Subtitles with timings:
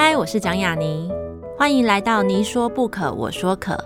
[0.00, 1.10] 嗨，我是蒋雅妮，
[1.58, 3.76] 欢迎来到你说不可，我说可。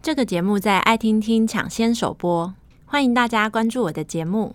[0.00, 2.54] 这个节目在爱听听抢先首播，
[2.86, 4.54] 欢迎大家关注我的节目。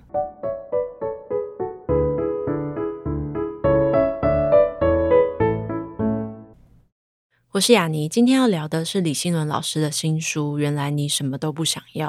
[7.51, 12.07] 我是雅妮，今天要聊的是李新伦老师的新书《原来你什么都不想要》。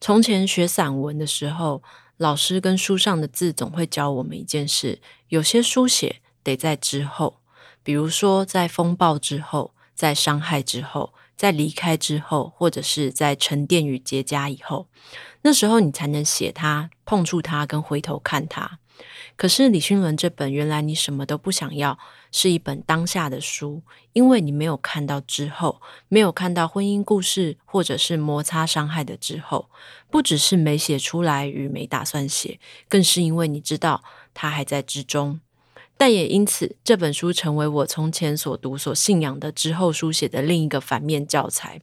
[0.00, 1.82] 从前学散文的时候，
[2.16, 4.98] 老师跟书上的字总会教我们一件事：
[5.28, 7.40] 有些书写得在之后，
[7.82, 14.86] 比如说在风暴之后，在伤害之后，在离开之后，或者是在沉淀与结痂以后，
[15.42, 18.79] 那时候你才能写它、碰触它、跟回头看它。
[19.36, 21.92] 可是李勋伦这本《原来你什么都不想要》。
[22.32, 23.82] 是一本当下的书，
[24.12, 29.68] 因为你没有看到之后，没有看到婚姻故事或者是摩擦伤害的之后，
[30.12, 35.40] 不只是没写出来与没打算写，更是因为你知道它还在之中。
[36.00, 41.82] 但也因此，这本书成为我从前所读所信仰的之后书写的另一个反面教材。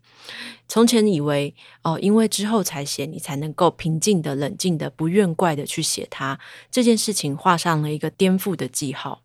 [0.68, 6.40] 从前以为哦，因为之后才写，你才能够平静的、冷静的、不怨怪的去写它，
[6.72, 9.22] 这件事情画上了一个颠覆的记号。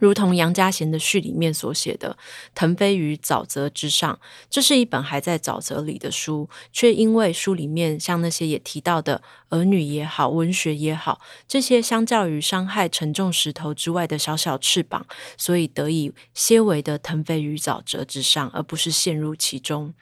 [0.00, 2.16] 如同杨家贤的序里面所写的，
[2.54, 4.14] 《腾飞于沼泽之上》，
[4.48, 19.92] 这是一本还在沼泽里的书，却因为书里面像那些也提到的儿女也好，文学也好，这些相较于伤害沉重石头之外的小小翅膀，所以得以些微的腾飞于沼泽之上，而不是陷入其中。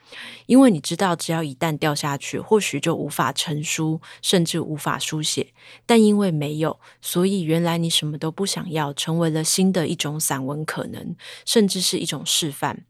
[0.45, 5.47] 因为你知道，只要一旦掉下去，或许就无法成书，甚至无法书写。
[5.85, 9.88] 但因为没有，所以原来你什么都不想要，成为了新的。
[9.89, 12.85] 一种散文可能，甚至是一种示范。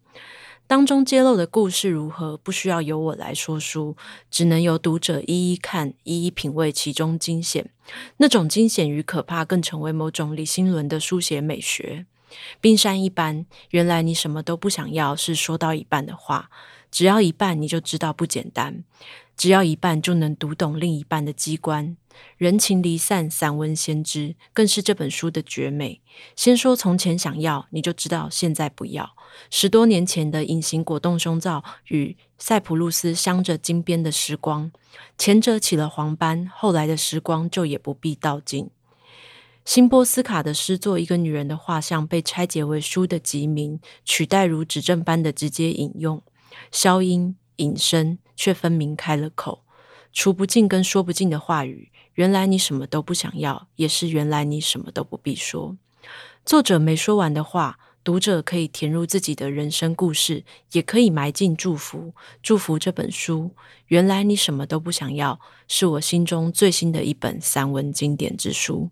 [0.67, 3.97] 当中揭露的故事如何，不需要由我来说书，
[4.30, 7.72] 只能由读者一一看，一一品味其中惊险。
[8.17, 12.06] 那种惊险与可怕，更成为某种李欣伦的书写美学。
[12.62, 16.52] 冰山一般，原来你什么都不想要，是说到一半的话。
[16.91, 18.84] 只要一半，你就知道不简单。
[19.39, 21.95] 只要一半就能读懂另一半的机关，
[22.35, 26.01] 人情离散，散文先知，更是这本书的绝美。
[26.35, 29.16] 先说从前想要，你就知道现在不要。
[29.49, 34.69] 十多年前的隐形果冻胸罩与塞浦路斯镶着金边的时光，
[35.17, 38.69] 前者起了黄斑，后来的时光就也不必道尽。
[39.63, 46.22] 辛波斯卡的诗作《一个女人的画像》被拆解为书的集名，取代如指正般的直接引用，
[46.73, 47.38] 消音。
[47.59, 49.66] 隐身却分明开了口，
[50.13, 51.91] 除不尽跟说不尽的话语。
[52.13, 55.75] 原来你什么都不想要，也是原来你什么都不必说。
[56.45, 62.13] 作者没说完的话，读者可以填入自己的人生故事，也可以埋进祝福。
[62.41, 63.51] 祝福这本书。
[63.88, 68.89] 原来你什么都不想要，是我心中最新的一本散文经典之书。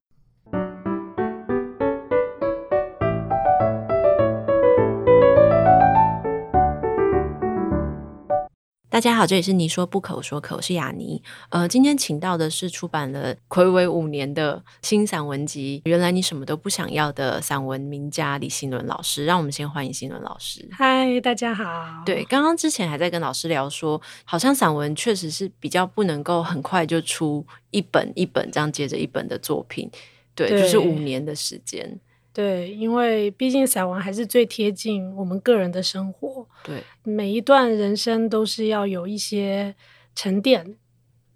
[8.98, 11.22] 大家好，这里是你说不可，我说可，我是雅妮。
[11.50, 19.24] 呃，今天请到的是出版了魁违五年的新散文集《原来你什么都不想要》的散文名家李新伦老师。
[19.24, 20.68] 让我们先欢迎新伦老师。
[20.72, 21.64] 嗨，大家好。
[22.08, 29.88] 对，刚刚之前还在跟老师聊说，好像散文确实是比较不能够很快就出一本一本这样接着一本的作品。
[30.34, 32.00] 对，对就是五年的时间。
[32.38, 36.48] 对，因为毕竟散文还是最贴近我们个人的生活。
[36.64, 39.74] 对，每一段人生都是要有一些
[40.14, 40.78] 沉淀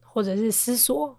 [0.01, 1.17] 或者是思索，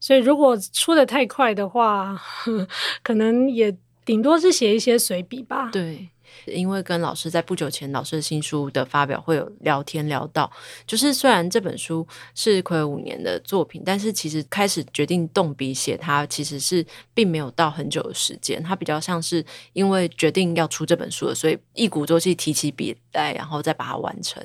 [0.00, 2.18] 所以如果出的太快的话，
[3.04, 5.68] 可能也顶多是写一些随笔吧。
[5.70, 6.08] 对。
[6.46, 10.50] 因为跟老师在不久前老师的新书的发表会有聊天聊到，
[10.86, 18.62] 就是虽然这本书是暌违五年的作品，但是其实开始决定动笔写它，其实是并没有到很久的时间。
[18.62, 24.42] 它比较像是因为决定要出这本书了，所以一鼓作气提起笔来，然后再把它完成。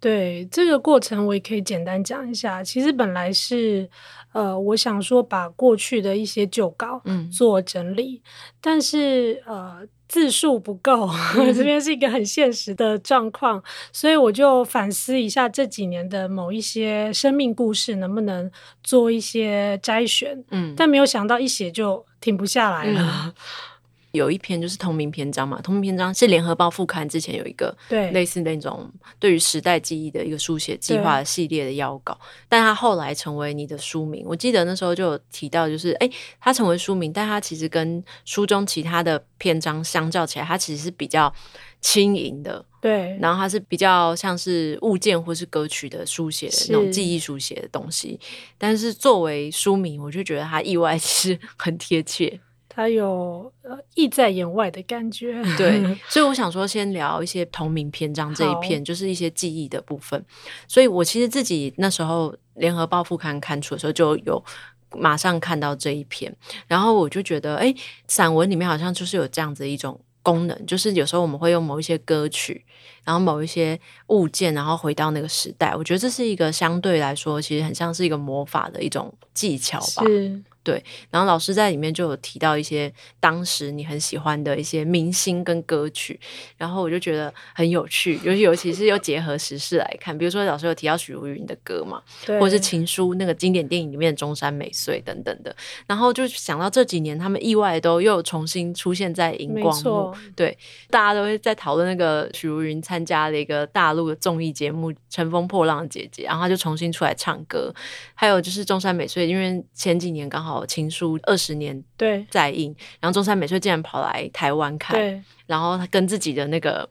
[0.00, 2.62] 对，这个过程，我也可以简单讲一下。
[2.62, 3.88] 其实本来是，
[4.34, 8.28] 呃，我想说把过去的一些旧稿嗯做整理，嗯、
[8.60, 9.78] 但是呃
[10.08, 13.62] 字数不够，嗯、 这边是一个很现实的状况，
[13.92, 18.50] 所以我就反思一下这几年的某一些生命故事，能不能
[18.82, 20.44] 做一些摘选。
[20.50, 23.00] 嗯，但没有想到一写就停不下来了。
[23.26, 23.32] 嗯
[24.14, 28.10] 有一篇就是同名篇章嘛，同名篇章是联合报副刊之前有一个对。
[28.12, 28.88] 类似那种
[29.18, 32.16] 对于时代记忆的一个书写计划系列的邀稿，
[32.48, 34.24] 但它后来成为你的书名。
[34.24, 36.08] 我记得那时候就有提到，就是哎，
[36.40, 41.32] 它成为书名，但它其实跟书中其他的篇章相较起来，它其实是比较
[41.80, 42.64] 轻盈的。
[42.80, 48.20] 对，然后它是比较像是物件或是歌曲的书写的那种记忆书写的东西，
[48.58, 52.38] 但是作为书名，我就觉得它意外其实很贴切，
[52.74, 55.42] 它有呃意在言外的感觉。
[55.56, 60.22] 对， 所以我想说，先聊一些同名篇章这一篇，就是一些记忆的部分。
[60.66, 64.44] 所以我其实自己那时候联合报副刊刊出的时候，就有
[64.90, 66.34] 马上看到这一篇，
[66.66, 67.72] 然后我就觉得，哎，
[68.08, 70.00] 散文里面好像就是有这样子一种。
[70.24, 72.64] 功能就是有时候我们会用某一些歌曲，
[73.04, 75.76] 然后某一些物件，然后回到那个时代。
[75.76, 80.02] 我觉得这是一个相对来说，其实很像是一个魔法的一种技巧吧。
[80.06, 80.42] 是。
[80.64, 82.90] 对，然后老师在里面就有提到一些
[83.20, 86.18] 当时你很喜欢的一些明星跟歌曲，
[86.56, 92.02] 然后我就觉得很有趣，尤其尤其是又结合时事来看，比如说老师有提到许茹芸的歌嘛，
[92.40, 95.54] 或者是情书那个经典电影里面的中山美穗等等的，
[95.86, 100.56] 然后就想到这几年他们意外都又重新出现在荧光幕，对，
[100.88, 107.70] 大家都会在讨论那个许茹芸参加了一个大陆的综艺节目《乘风破浪的姐姐》，然后她就重新出来唱歌，
[108.14, 110.53] 还有就是中山美穗，因为前几年刚好。
[110.66, 112.26] 情书二十年对。
[112.30, 116.86] 在映，然后中山美穗竟然跑来台湾看，然后他跟自己的那个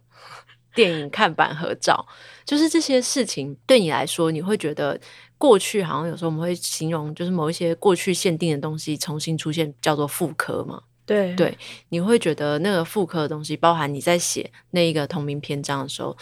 [0.74, 2.04] 电影看板合照，
[2.44, 5.00] 就是这些事情对你来说，你会觉得
[5.38, 10.81] 过去好像有时候我们会形容，就是某一些过去限定的东西重新出现，叫做复刻嘛？
[11.06, 11.36] 对。
[11.36, 11.56] 对，
[11.89, 16.18] 你会觉得那个复刻的东西，包含你在写那一个同名篇章的时候，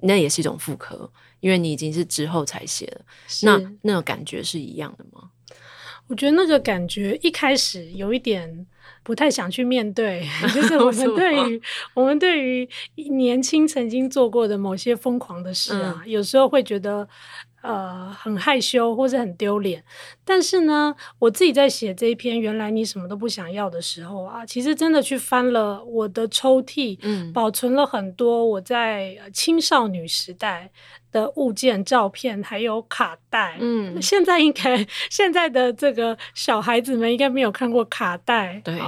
[0.00, 1.10] 那也是一种复刻，
[1.40, 3.04] 因为你已经是之后才写的，
[3.42, 5.30] 那那种感觉是一样的吗？
[6.08, 8.66] 我觉得那个感觉一开始有一点
[9.02, 10.22] 不太想去面对，
[10.54, 11.62] 就是我们对于
[11.94, 12.68] 我们对于
[13.10, 17.08] 年轻曾经做过的某些疯狂的事啊，嗯、有时候会觉得
[17.64, 19.82] 呃很害羞或者很丢脸。
[20.24, 30.70] 但是呢，我自己在写这一篇《原来你什么都不想要》的时候啊，其实真的去翻了我的抽屉，嗯、保存了很多我在青少女时代
[31.10, 33.56] 的物件、照片，还有卡带。
[33.60, 38.60] 嗯，现在应该现在的这个小孩子们应该没有看过卡带。
[38.64, 38.78] 对，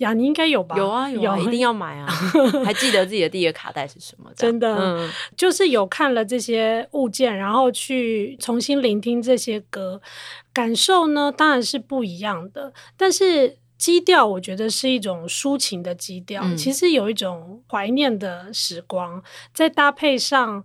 [0.00, 0.76] 呀，你应该有吧？
[0.76, 2.06] 有啊，有啊，有，一定要买啊！
[2.64, 4.30] 还记得自己的第一个卡带是什么？
[4.36, 10.00] 真的，嗯，就是有看了这些物件，然后去重新聆听这些歌，
[10.52, 12.72] 感受呢，当然是不一样的。
[12.96, 16.42] 但是基调，我觉得是一种抒情的基调。
[16.44, 19.22] 嗯，其实有一种怀念的时光，
[19.54, 20.64] 再搭配上。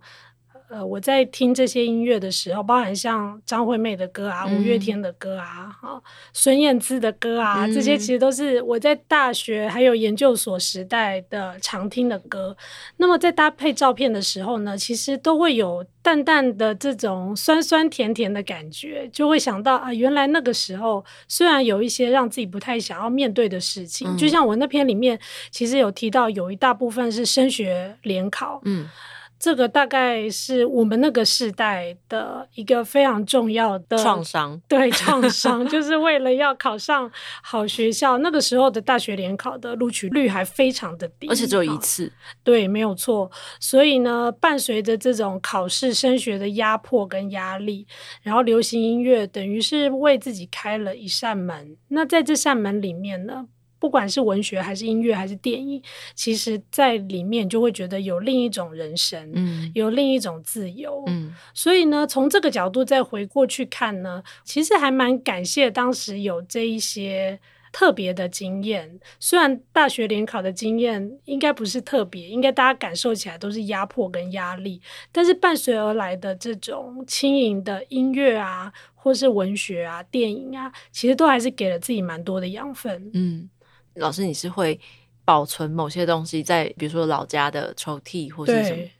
[0.68, 6.02] 呃，我在听这些音乐的时候，包含像张惠妹的歌啊、嗯、五月天的歌啊、哈
[6.32, 12.56] 孙燕姿的歌啊，嗯、这些其实都是我在大学还有研究所时代的常听的歌。
[12.96, 25.18] 那么在搭配照片的时候呢，其实都会有淡淡的这种酸酸甜甜的感觉，就会想到啊，原来那个时候虽然有一些让自己不太想要面对的事情，嗯、就像我那篇里面
[25.50, 28.88] 其实有提到，有一大部分是升学联考，嗯。
[29.38, 37.10] 这个大概是我们那个时代的一个非常重要的创伤，对，创伤， 就是为了要考上
[37.42, 38.18] 好学校。
[38.18, 42.10] 那个时候的大学联考的录取率还非常的低，而且只有一次。
[42.42, 43.30] 对，没有错。
[43.60, 47.86] 所以呢，伴随着这种考试升学的压迫跟压力，
[48.22, 51.76] 然后流行音乐等于是为自己开了一扇门。
[51.88, 53.46] 那在这扇门里面呢，
[53.78, 55.82] 不管是文学还是音乐还是电影，
[56.14, 67.38] 其实在里面就会觉得有另一种人生，嗯，有另一种自由，嗯，所以呢，从这个角度再回过去看呢，其实还蛮感谢当时有这一些
[67.72, 68.98] 特别的经验。
[69.20, 74.80] 虽然大学联考的经验应该不是特别，应该大家感受起来都是压迫跟压力，
[75.12, 83.50] 但是伴随而来的这种轻盈的音乐啊，或是文学啊、电影啊，其实都还是给了自己蛮多的养分，嗯。
[83.96, 84.78] 老师，你是会
[85.24, 88.76] 保存某些东西在，比如说老家的抽屉或是什么？
[88.76, 88.92] 对，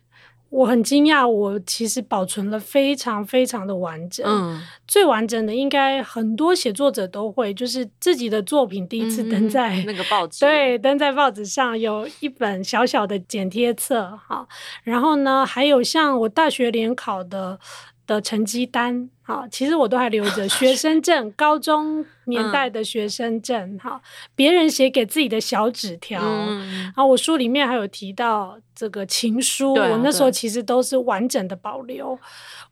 [0.49, 4.25] 我很惊讶，我其实保存了非常非常的完整。
[4.27, 14.47] 嗯，最完整的应该很多写作者都会，就是自己的作品第一次登在、嗯、那个报纸，对，登在报纸上有一本小小的剪贴册，哈。
[14.85, 17.59] 然后呢，还有像我大学联考的
[18.07, 19.11] 的成绩单。
[19.23, 24.01] 好，其实我都还留着 学生证，高中年代的学生证，哈，
[24.35, 32.19] 别人写给自己的小纸条，嗯、然后我书里面还有提到这个情书，啊、我那时候其实都是完整的保留。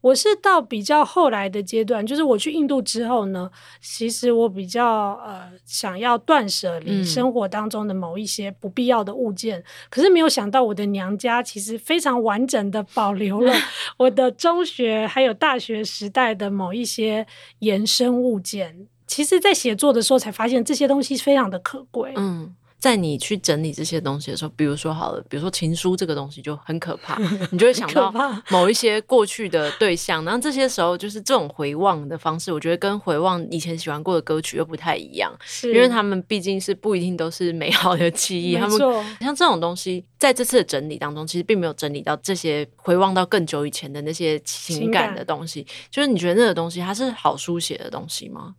[0.01, 13.55] 我是到比较后来的阶段，就是我去印度之后呢，其实我比较呃想要断舍离生活当中的某一些不必要的物件，嗯、可是没有想到我的娘家其实非常完整的保留了
[13.97, 17.27] 我的中学还有大学时代的某一些
[17.61, 18.89] 延伸物件。
[19.07, 22.13] 其实，在写作的时候才发现这些东西非常的可贵。
[22.17, 22.55] 嗯。
[22.85, 27.19] 在你去整理这些东西的时候，比如说好了，比如说情书这个东西就很可怕，
[27.51, 28.13] 你就会想到
[28.51, 35.73] 某一些过去的对象，然后这些时候就是这种回望的方式，我觉得跟回望以前喜欢过的歌曲又不太一样，是。
[35.73, 38.79] 因为他们毕竟是不一定都是美好的记忆，他们
[39.19, 48.55] 像这种东西，在这次的整理当中，其实并没有整理到这些回望到更久以前的那些情感的东西，就是你觉得那个东西它是好书写的东西吗？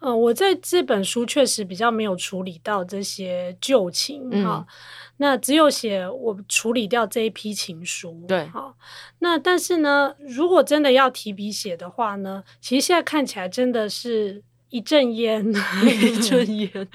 [0.00, 4.74] 嗯，我在这本书确实比较没有处理到这些旧情哈，嗯、
[5.18, 8.24] 那只有写我处理掉这一批情书。
[8.26, 8.74] 对，好，
[9.20, 15.46] 那但是呢，如果真的要提笔写的话呢，其实现在看起来真的是一阵烟，
[15.84, 16.88] 一阵 烟，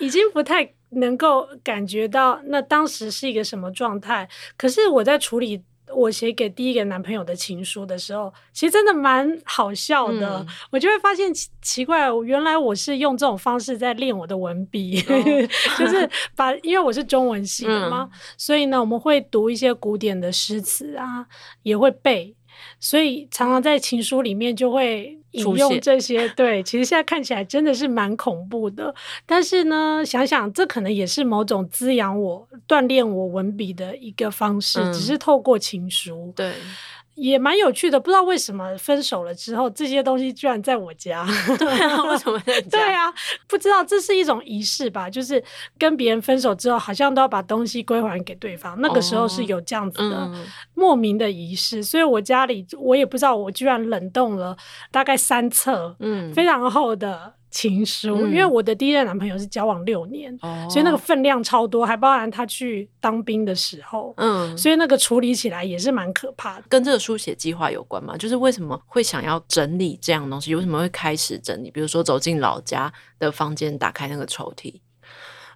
[0.00, 4.28] 已经不太能够感觉到那当时是一个什么状态。
[4.56, 5.62] 可是我在处理。
[5.92, 10.38] 我写给第一个男朋友的情书的时候，其实真的蛮好笑的。
[10.38, 15.22] 嗯、我就会发现奇奇怪，原来我是用这种方式在练我的文笔，哦、
[15.78, 21.26] 就是把，因为我是中文系的嘛，嗯、所以呢，我们会读一些古典的诗词啊，
[21.62, 22.34] 也会背。
[22.78, 28.94] 所以常常在情书里面就会引用这些，现对，其实现在看起来真的是蛮恐怖的。
[29.26, 36.32] 但是呢，想想这可能也是某种滋养我、锻炼我文笔的一个方式，嗯、只是透过情书。
[36.34, 36.52] 对。
[37.14, 41.26] 也蛮有趣的，不知道为什么分手了之后，这些东西居然在我家。
[41.58, 42.68] 对啊，为什么在家？
[42.78, 43.12] 对啊，
[43.46, 45.08] 不知道这是一种仪式吧？
[45.08, 45.42] 就是
[45.78, 48.80] 跟别人分手之后，好像都要把东西归还给对方。
[48.80, 50.30] 那个时候是有这样子的
[50.74, 54.56] 莫名的仪式，所以我家里我也不知道，我居然冷冻了
[54.90, 57.34] 大概三册，嗯，非常厚的。
[57.54, 66.64] 情书，因为我的第一任男朋友是交往六年，哦、所以那个分量超多，还包含他去当兵的时候，嗯，所以那个处理起来也是蛮可怕的。
[66.68, 68.16] 跟这个书写计划有关吗？
[68.16, 70.52] 就是为什么会想要整理这样东西？
[70.52, 71.70] 为什么会开始整理？
[71.70, 74.74] 比如说走进老家的房间，打开那个抽屉。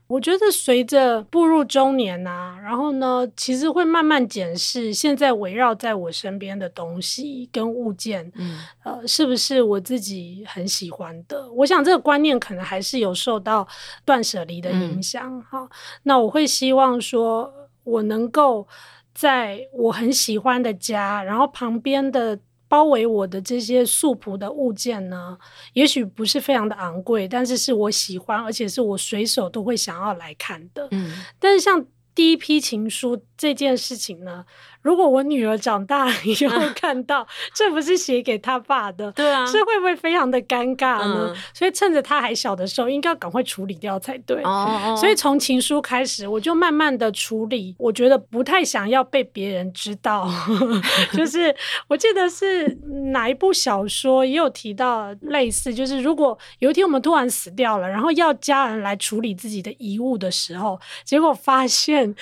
[0.08, 11.52] 我觉得随着步入中年啊，然后呢，其实会慢慢检视现在围绕在我身边的东西跟物件，嗯，呃，是不是我自己很喜欢的？
[11.52, 13.68] 我想这个观念可能还是有受到
[14.04, 15.40] 断舍离的影响。
[15.42, 15.68] 哈、嗯，
[16.04, 17.52] 那我会希望说，
[17.84, 18.66] 我能够
[19.14, 22.40] 在我很喜欢的家，然后旁边的。
[22.68, 25.38] 包围我的这些素朴的物件呢，
[25.72, 30.86] 也许不是非常的昂贵，但是是我喜欢，而且是我随手都会想要来看的。
[30.90, 31.84] 嗯，但是像
[32.14, 34.44] 第一批情书这件事情呢，
[34.82, 41.32] 如果我女儿长大以后看到，这不是写给她爸的，对啊，这会不会非常的尴尬呢？
[41.34, 44.42] 嗯、所以趁着她还小的时候，应该要赶快处理掉才对。
[44.42, 47.74] 哦，所以从情书开始，我就慢慢的处理。
[47.78, 50.28] 我觉得不太想要被别人知道，
[51.12, 51.54] 就是
[51.88, 52.66] 我记得是
[53.12, 62.14] 哪一部小说也有提到类似，就是如果有一天我们突然死掉了，然后要家人来处理自己的遗物的时候，结果发现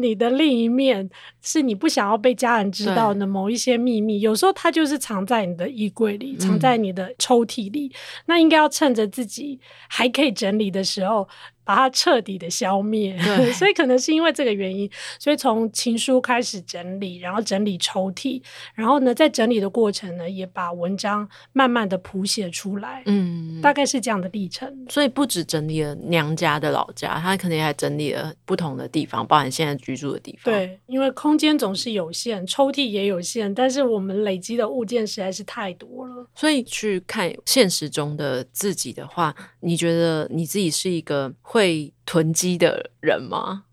[0.00, 1.08] 你的另一面
[1.46, 2.06] 是你不想。
[2.06, 7.88] 要被家人知道的某一些秘密，有时候它就是藏在你的衣柜里，藏在你的抽屉里。
[7.88, 11.28] 嗯、那应该要趁着自己还可以整理的时候。
[11.66, 18.40] 把它彻底的消灭，对所以可能是因为这个原因，所以从情书开始整理，然后整理抽屉，
[18.76, 24.86] 然后呢，在整理的过程呢，也把文章慢慢的谱写出来，嗯，大概是这样的历程。
[24.88, 30.54] 所以不止整理了娘家的老家，他可能还整理了不同的地方，包含现在居住的地方。
[30.54, 36.28] 对，因为空间总是有限，抽屉也有限，但是我们累积的物件实在是太多了。
[36.36, 43.64] 所以去看现实中的自己的话，你觉得你自己是一个会囤积的人吗？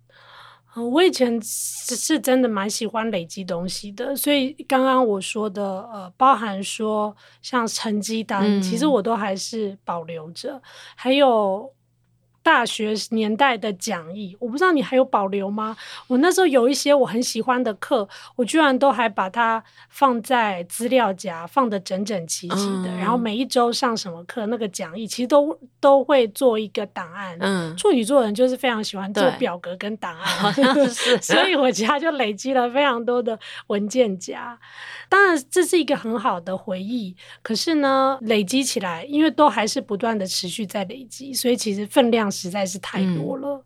[0.76, 10.62] 我以前是真的蛮喜欢累积东西的，所以刚刚我说的，呃，包含说像成绩单，嗯、其实我都还是保留着。
[10.96, 11.73] 还有
[12.44, 15.76] 大学年代的讲义，我不知道你还有保留吗？
[16.08, 22.90] 我那时候有一些我很喜欢的课，我居然都还把它放在资料夹，放的整整齐齐的。
[22.90, 27.38] 嗯、然后每一周上什么课，那个讲义其实都都会做一个档案。
[27.40, 34.60] 嗯，处女座人就是非常喜欢做表格跟档案， 好像是，所以我家就累积了非常多的文件夹。
[35.08, 37.16] 当然，这是一个很好的回忆。
[37.42, 43.48] 可是呢，累积起来，因为都还是不断的持续在累积，所以其实分量实在是太多了。
[43.58, 43.64] 嗯，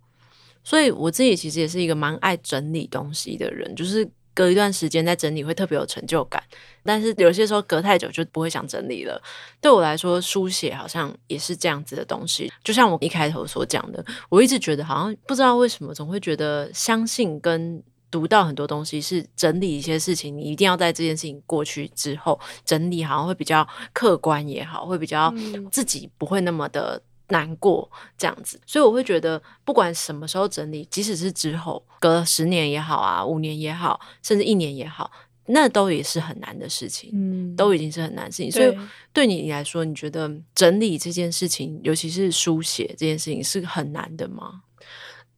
[0.64, 6.44] 所以我自己其实也是一个蛮爱整理东西的人，就是隔一段时间再整理会特别有成就感。
[6.84, 9.22] 但是有些时候隔太久就不会想整理了。
[9.62, 12.52] 对我来说，书写好像也是这样子的东西。
[12.64, 17.82] 就像我一开头所讲的，我一直觉得好像不知道为什么，总会觉得相信跟。
[18.10, 25.32] 读到很多东西是整理一些事情，你一定要在这件事情过去之后整理，好像会比较客观也好，会比较
[25.70, 28.60] 自己不会那么的难过这样子。
[28.66, 35.12] 所以我会觉得，不管什么时候整理，即使是之后隔十年也好啊，五年也好，甚至一年也好，
[35.48, 38.52] 那都也是很难的事情，嗯，都已经是很难的事情。
[38.52, 38.78] 所以
[39.14, 44.64] 对你来说，你觉得整理这件事情，尤其是书写这件事情，是很难的吗？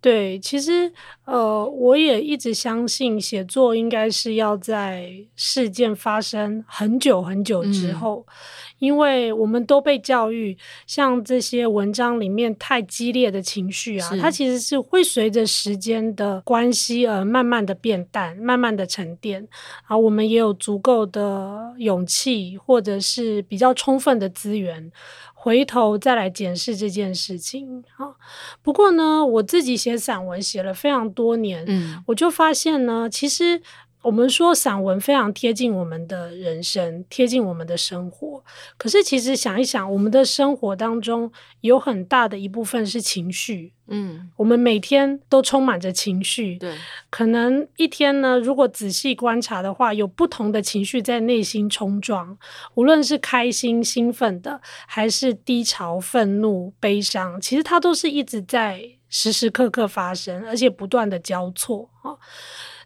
[0.01, 0.89] 对，其实
[1.25, 8.33] 呃，我也一直相信写作应该是要在事件发生很久很久之后，嗯、
[8.79, 10.57] 因为我们都被教育，
[10.87, 19.47] 像这些文章里面太激烈的情绪啊，它其实是会随着时间的关系而慢慢的变淡，慢慢的沉淀，
[19.83, 24.91] 啊，我们也有足够的勇气或者是比较充分的资源。
[25.33, 28.11] 回头再来检视这件事情，啊。
[28.61, 33.61] 不过呢，我自己写散文写了非常多年，嗯，我就发现呢，其实。
[34.09, 38.43] 我们说散文非常贴近我们的人生，贴近我们的生活。
[38.75, 43.71] 可是其实想一想，我们的生活当中有很大的一部分是情绪。
[43.85, 46.57] 嗯，我们每天都充满着情绪。
[46.57, 46.75] 对，
[47.11, 52.35] 可能一天呢，如果仔细观察的话，有不同的情绪在内心冲撞，
[52.73, 62.17] 无论是开心、兴奋的，还是低潮、愤怒、悲伤，其实它都是一直在时时刻刻发生，而且不断的交错啊。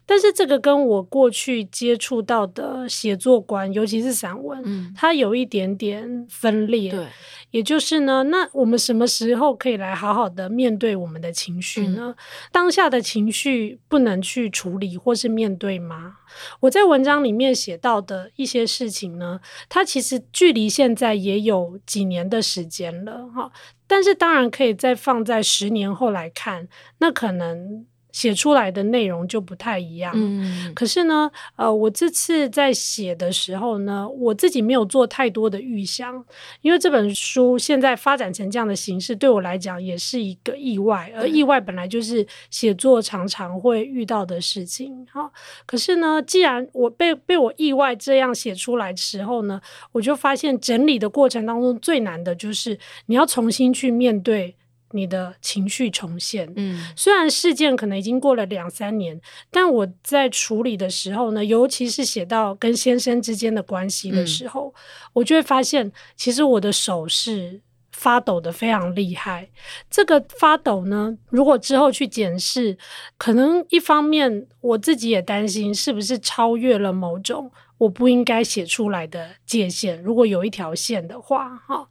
[0.06, 6.92] 但是这个跟我过去接触到的写作观，尤其是散文，嗯，它有一点点分裂。
[6.92, 7.08] 对，
[7.52, 12.14] 也就是呢，那我们什么时候可以来好好的面对我们的情绪呢？
[12.18, 16.16] 嗯，当下的情绪不能去处理或是面对吗？
[16.60, 23.52] 我在文章里面写到的一些事情呢，它其实距离现在也有几年的时间了，哈。
[23.88, 26.68] 但是当然可以再放在十年后来看，
[26.98, 27.86] 那可能。
[28.14, 30.14] 写出来的内容就不太一样。
[30.16, 36.24] 嗯，可是呢，呃，我这次在写的时候呢，我自己没有做太多的预想，
[36.62, 45.06] 因为这本书现在发展成这样的形式，对我来讲也是一个意外，而意外本来就是写作常常会遇到的事情。
[45.12, 45.30] 好，
[45.66, 49.60] 可是呢，既然我被被我意外这样写出来的时候呢，
[49.92, 52.78] 我就发现整理的过程当中最难的就是
[53.08, 54.56] 你要重新去面对。
[54.94, 59.20] 你的情绪重现，嗯，虽然事件可能已经过了两三年，
[59.52, 64.80] 但我在处理的时候呢，尤其是写到跟先生之间的关系的时候，嗯，
[65.14, 69.50] 我就会发现，其实我的手是发抖的非常厉害。
[69.90, 72.78] 这个发抖呢，如果之后去检视，
[73.18, 77.52] 可能一方面我自己也担心是不是超越了某种。
[77.80, 81.88] 我不应该写出来的界限，如果有一条线的话，哈，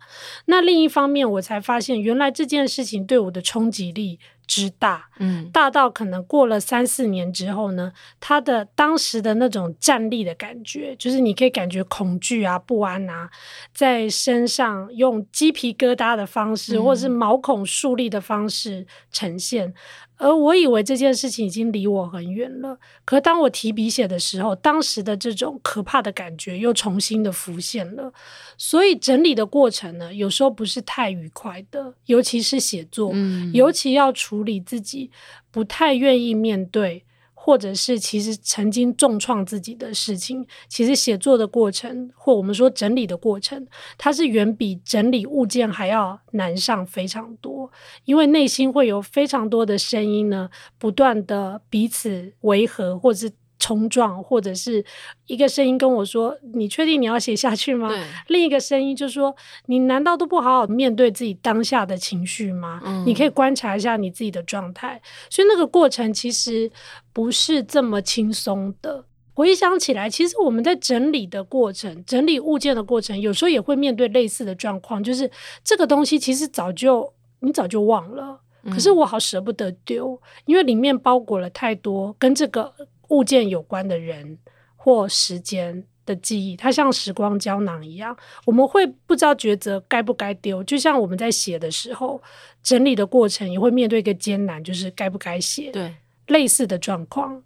[0.47, 13.31] 那另一方面，我才发现原来这件事情对我的冲击力之大，嗯，大到可能过了三四年之后呢，他的当时的那种站立的感觉，就是你可以感觉恐惧啊、不安啊，
[13.75, 19.75] 在身上用鸡皮疙瘩的方式，或者是毛孔竖立的方式呈现。
[20.23, 28.13] 而我以为这件事情已经离我很远了，可当我提笔写的时候，当时的这种可怕的感觉又重新的浮现了。
[28.57, 35.11] 所以整理的过程呢，有时候不是太愉快的，尤其是写作，嗯，尤其要处理自己
[35.51, 37.05] 不太愿意面对。
[37.45, 43.67] 或者是其实曾经重创自己的事情，其实写作的过程，或我们说整理的过程，
[43.99, 47.69] 它是远比整理物件还要难上非常多，
[48.05, 53.33] 因为内心会有非常多的声音呢，不断的彼此维和，或者是。
[53.63, 54.85] 冲撞，或者是
[55.29, 57.89] 一个声音跟我说：“你确定你要写下去吗？”
[58.27, 59.33] 另一个声音就说
[59.67, 62.81] ：“你难道都不好好面对自己当下的情绪吗？
[62.85, 66.69] 嗯、你可以观察一下你自己的状态。”所以那个过程其实
[67.13, 69.05] 不是这么轻松的。
[69.33, 75.31] 回想起来，其实我们在整理的过程、整理物件的过程，有时候也会面对类似的状况，就是
[75.63, 78.41] 这个东西其实早就你早就忘了。
[78.71, 82.73] 可是我好舍不得丢，因为里面包裹了太多跟这个
[83.13, 84.39] 物件有关的人
[84.75, 90.65] 或时间的记忆，它像时光胶囊一样，我们会不知道抉择该不该丢。
[90.65, 92.21] 就像我们在写的时候，
[92.63, 95.71] 整理的过程也会面对一个艰难，就是该不该写。
[95.71, 95.95] 对，
[96.27, 97.43] 类似的状况。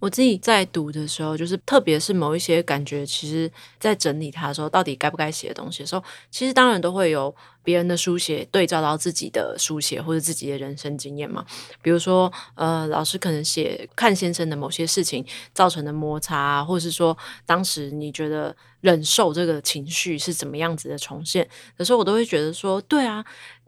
[0.00, 7.32] 我自己在读的时候，就是特别是某一些感觉，其实在整理它的时候，到底该不该写的东西的时候，其实当然都会有
[7.62, 11.44] 别人的书写对照到自己的书写或者自己的人生经验嘛。
[11.82, 23.24] 比如说，呃，老师可能写看先生的某些事情造成的摩擦，或者是说当时你觉得忍受这个情绪是怎么样子的重现的时候，我都会觉得说，对啊。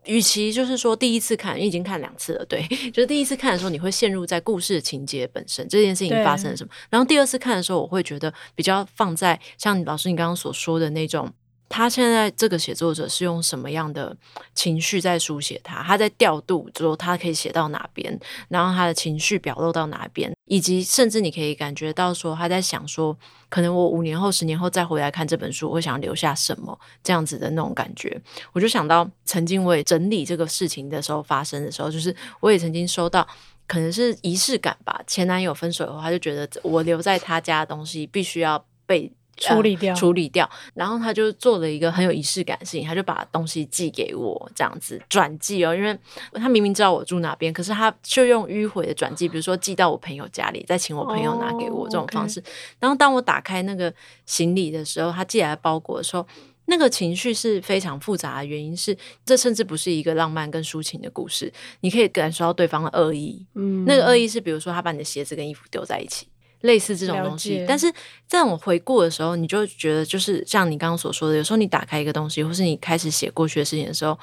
[0.07, 6.71] 与其就是说第一次看，你已经看两次了，对， 就是第一次看的时候，你会陷入在故事情节本身，这件事情发生了什么。
[6.91, 11.33] 然后第二次看的时候，我会觉得比较放在像老师你刚刚所说的那种。
[11.73, 14.15] 他现在这个写作者是用什么样的
[14.55, 15.83] 情绪在书写他？
[15.83, 23.17] 他在调度，说他可以写到哪边，然后他的情绪表露到哪边，以及甚至你可以感觉到说他在想说，
[23.49, 28.21] 可能我五年后、十年后再回来看这本书，我会想留下什么这样子的那种感觉。
[28.53, 33.27] 我就想到曾经我也整理这个事情的时候发生的时候，就是我也曾经收到，
[33.67, 35.01] 可能是仪式感吧。
[35.07, 39.11] 前男友分手以后，他就觉得我留在他家的东西必须要被。
[39.43, 45.99] 处理掉，处理掉，然后他就做了一个很有仪式感的事情，他就把东西寄给我，这样子转寄哦，因为
[46.35, 52.41] 他明明知道我住哪边，可是他就用迂回的转寄，比如说寄到我朋友家里，再请我朋友拿给我这种方式。
[52.41, 52.49] Oh.
[52.81, 53.93] 然后当我打开那个
[54.27, 56.27] 行李的时候，他寄来的包裹的时候，
[56.67, 66.29] 那个情绪是非常复杂的，原因是这甚至不是一个浪漫跟抒情的故事，你可以感受到对方的恶意，嗯，那个恶意是比如说他把你的鞋子跟衣服丢在一起。
[66.63, 67.93] 类似这种东西，但是
[68.27, 74.19] 在我回顾的时候，你就觉得就是像你刚刚所说的，有时候你打开一个东西，或是你开始写过去的事情的时候。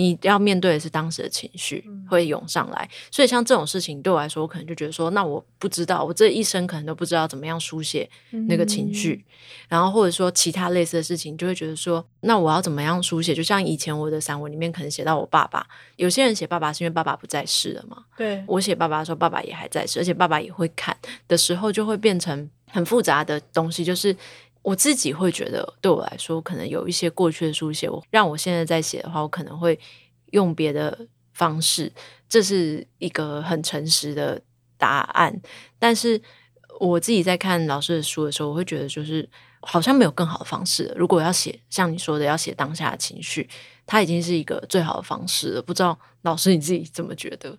[0.00, 8.08] 你要面对的是当时的情绪会涌上来，所以像这种事情对我来说，我可能就觉得说，那我不知道，我这一生可能都不知道怎么样书写
[8.48, 9.32] 那个情绪，嗯、
[9.68, 13.34] 然后或者说其他类似的事情，就会觉得说，那我要怎么样书写？
[13.34, 20.96] 就像以前我的散文里面可能写到我爸爸，有些人写爸爸是因为爸爸不在世了嘛，对，我写爸爸的时候，爸爸也还在世，而且爸爸也会看
[21.28, 24.16] 的时候，就会变成很复杂的东西，就是。
[24.62, 29.78] 我自己会觉得，对我来说，可能有一些过去的书写，我让我现在在写的话，我可能会
[30.32, 31.90] 用别的方式，
[32.28, 34.40] 这是一个很诚实的
[34.76, 35.40] 答案。
[35.78, 36.20] 但是
[36.78, 39.28] 我自己在看老师的书的时候，我会觉得，就是
[39.62, 40.92] 好像没有更好的方式。
[40.96, 43.48] 如果要写像你说的，要写当下的情绪，
[43.86, 45.62] 它已经是一个最好的方式了。
[45.62, 47.58] 不知道老师你自己怎么觉得？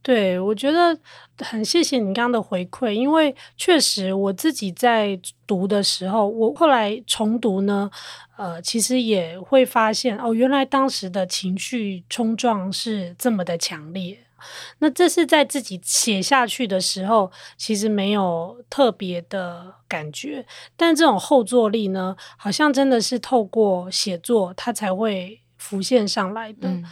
[0.00, 0.98] 对，我觉得
[1.40, 7.90] 很谢谢你刚刚的回馈，因为确实我自己在读的时候，我后来重读呢，
[8.38, 14.18] 呃，其实也会发现哦，原来当时的情绪冲撞是这么的强烈。
[14.78, 25.42] 那这是在自己写下去的时候，其实没有特别的感觉，但这种后坐力呢，好像真的是透过写作，它才会。
[25.58, 26.84] 浮现上来的、嗯、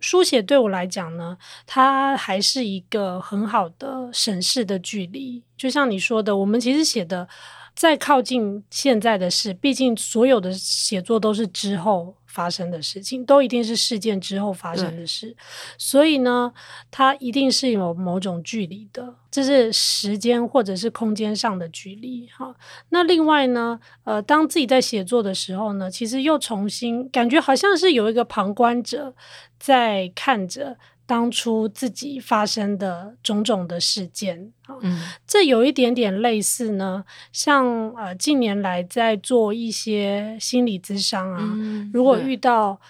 [0.00, 5.42] 书写对我来讲呢，它还是一个很好的审视的距离。
[5.56, 7.28] 就像你说的，我们其实写的
[7.76, 12.16] 再靠近现在的事，毕竟所有的写作都是之后。
[12.34, 15.36] 发生的事情都一定是事件之后发生的事，
[15.78, 16.52] 所以呢，
[16.90, 22.26] 它一定是有某种距离的，这是时间或者是空间上的距离。
[22.36, 22.56] 哈，
[22.88, 29.14] 那另外呢，呃，当自己在写作的时候呢，其实又重新感觉好像是有一个旁观者
[29.58, 30.76] 在看着。
[31.06, 37.04] 当初自己发生的种种的事件，嗯，这有一点点类似呢。
[37.32, 42.80] 像呃，近年来在做一些心理咨商啊，嗯，如果遇到。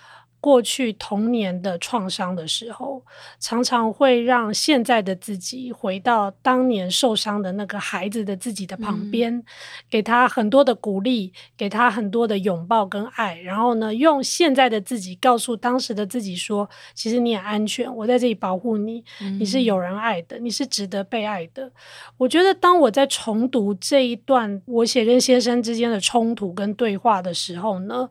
[0.44, 3.02] 过去童年的创伤的时候，
[3.40, 9.44] 常常会让现在的自己回到当年受伤的那个孩子的自己的旁边，嗯，
[9.88, 21.72] 给他很多的鼓励，给他很多的拥抱跟爱，然后呢，用现在的自己告诉当时的自己说：“其实你也安全，我在这里保护你，嗯，你是有人爱的，你是值得被爱的。”
[22.18, 28.06] 我觉得，当我在重读这一段我写跟先生之间的冲突跟对话的时候呢，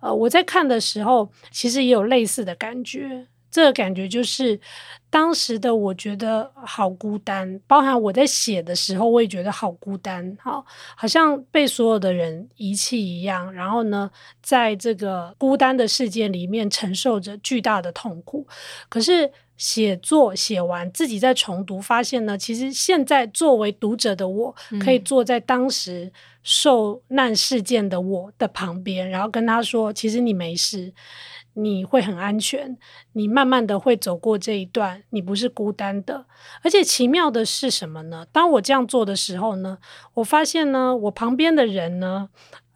[0.00, 3.26] 呃，我在看的时候，其实也有类似的感觉。
[3.50, 4.60] 这个感觉就是
[5.08, 13.50] 当时的我觉得好孤单，包含我在写的时候，我也觉得好孤单，好，好像被所有的人遗弃一样。
[13.52, 14.10] 然后呢，
[14.42, 18.46] 在这个孤单的世界里面，承受着巨大的痛苦。
[18.90, 26.12] 可是写作写完，自己在重读，发现呢，其实现在作为读者的我，可以坐在当时。
[26.42, 30.92] 受难事件的我的旁边，然后跟他说：“其实你没事，
[31.54, 32.76] 你会很安全，
[33.12, 36.26] 你慢慢的会走过这一段，你不是孤单的。
[36.62, 38.26] 而且奇妙的是什么呢？
[38.32, 39.78] 当我这样做的时候呢，
[40.14, 42.28] 我发现呢，我旁边的人呢，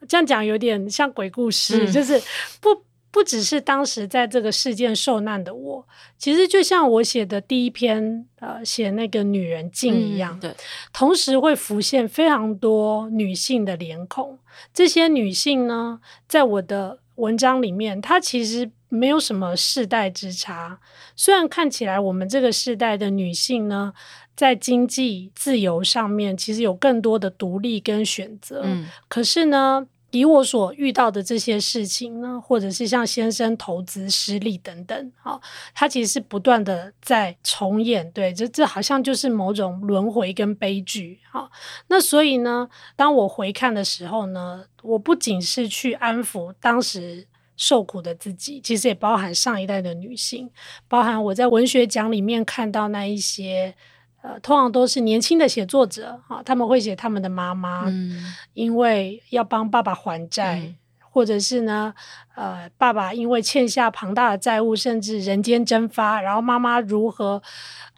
[0.06, 2.20] 这样讲有点像鬼故事，嗯、就是
[2.60, 2.84] 不。
[3.12, 10.54] 不只是当时在这个事件受难的我，其实就像我写的第一篇，呃，写那个女人静一样，嗯，对，
[10.94, 14.38] 同时会浮现非常多女性的脸孔。
[14.72, 20.80] 这些女性呢，在我的文章里面，她其实没有什么世代之差。
[21.14, 23.92] 虽然看起来我们这个世代的女性呢，
[24.34, 29.86] 在经济自由上面其实有更多的独立跟选择，嗯，可是呢。
[30.12, 35.40] 以我所遇到的这些事情呢，或者是像先生投资失利等等，好，
[35.74, 41.50] 他其实是不断的在重演，对，这这好像就是某种轮回跟悲剧，好，
[41.88, 50.50] 那所以呢，当我回看的时候呢，我不仅是去安抚当时受苦的自己，其实也包含上一代的女性，
[50.88, 53.74] 包含我在文学奖里面看到那一些。
[54.22, 60.76] 呃，通常都是年轻的写作者啊，他们会写他们的妈妈，嗯、因为要帮爸爸还债，嗯、
[61.10, 61.92] 或者是呢，
[62.36, 67.42] 呃，爸爸因为欠下庞大的债务，甚至人间蒸发，然后妈妈如何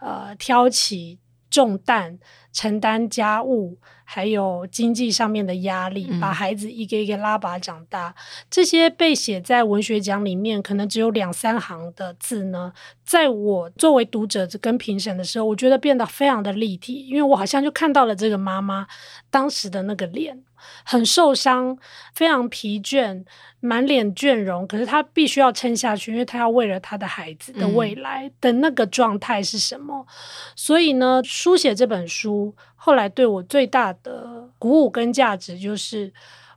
[0.01, 1.19] 呃挑起
[1.51, 2.19] 重担，
[2.53, 3.79] 承担家务。
[4.05, 8.15] 还有经济上面的压力，把孩子一个一个拉拔长大，嗯、
[8.51, 12.73] 这些被写在文学奖里面，可能只有两三行的字呢。
[13.05, 18.87] 在我作为读者跟评审的时候，我觉得变得非常的立体，因为我好像就看到了这个妈妈
[19.31, 20.45] 当时的那个脸。
[20.83, 21.77] 很受伤，
[22.15, 23.23] 非常疲倦，
[23.61, 24.67] 满脸倦容。
[24.67, 30.07] 可是她必须要撑下去，因为她要为了她的孩子的未来的那个状态是什么？
[30.09, 30.13] 嗯、
[30.57, 32.55] 所以呢，书写这本书
[32.85, 36.13] 后来对我最大的鼓舞跟价值，就是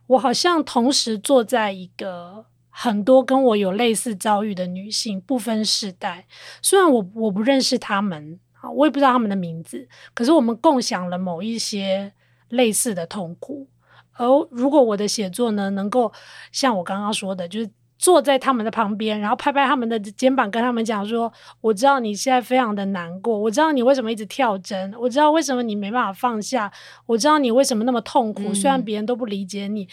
[0.08, 6.26] 我好像同时坐在一个很多跟我有类似遭遇的女性，不分世代。
[6.60, 12.12] 虽然我我不认识他们啊，我也不知道他们的名字，可是我们共享了某一些
[12.50, 13.66] 类似的痛苦。
[14.12, 16.12] 而如果我的写作呢，能够
[16.52, 21.30] 像我刚刚说的，就是坐在他们的旁边，然后拍拍他们的肩膀，跟他们讲说
[21.60, 26.72] ：“我知道你现在非常的难过，我知道你为什么一直跳针，我知道为什么你没办法放下，
[27.06, 29.88] 我知道你为什么那么痛苦，虽然别人都不理解你，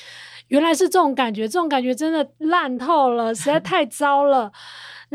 [0.49, 4.51] 原来是这种感觉，这种感觉真的烂透了，实在太糟了。”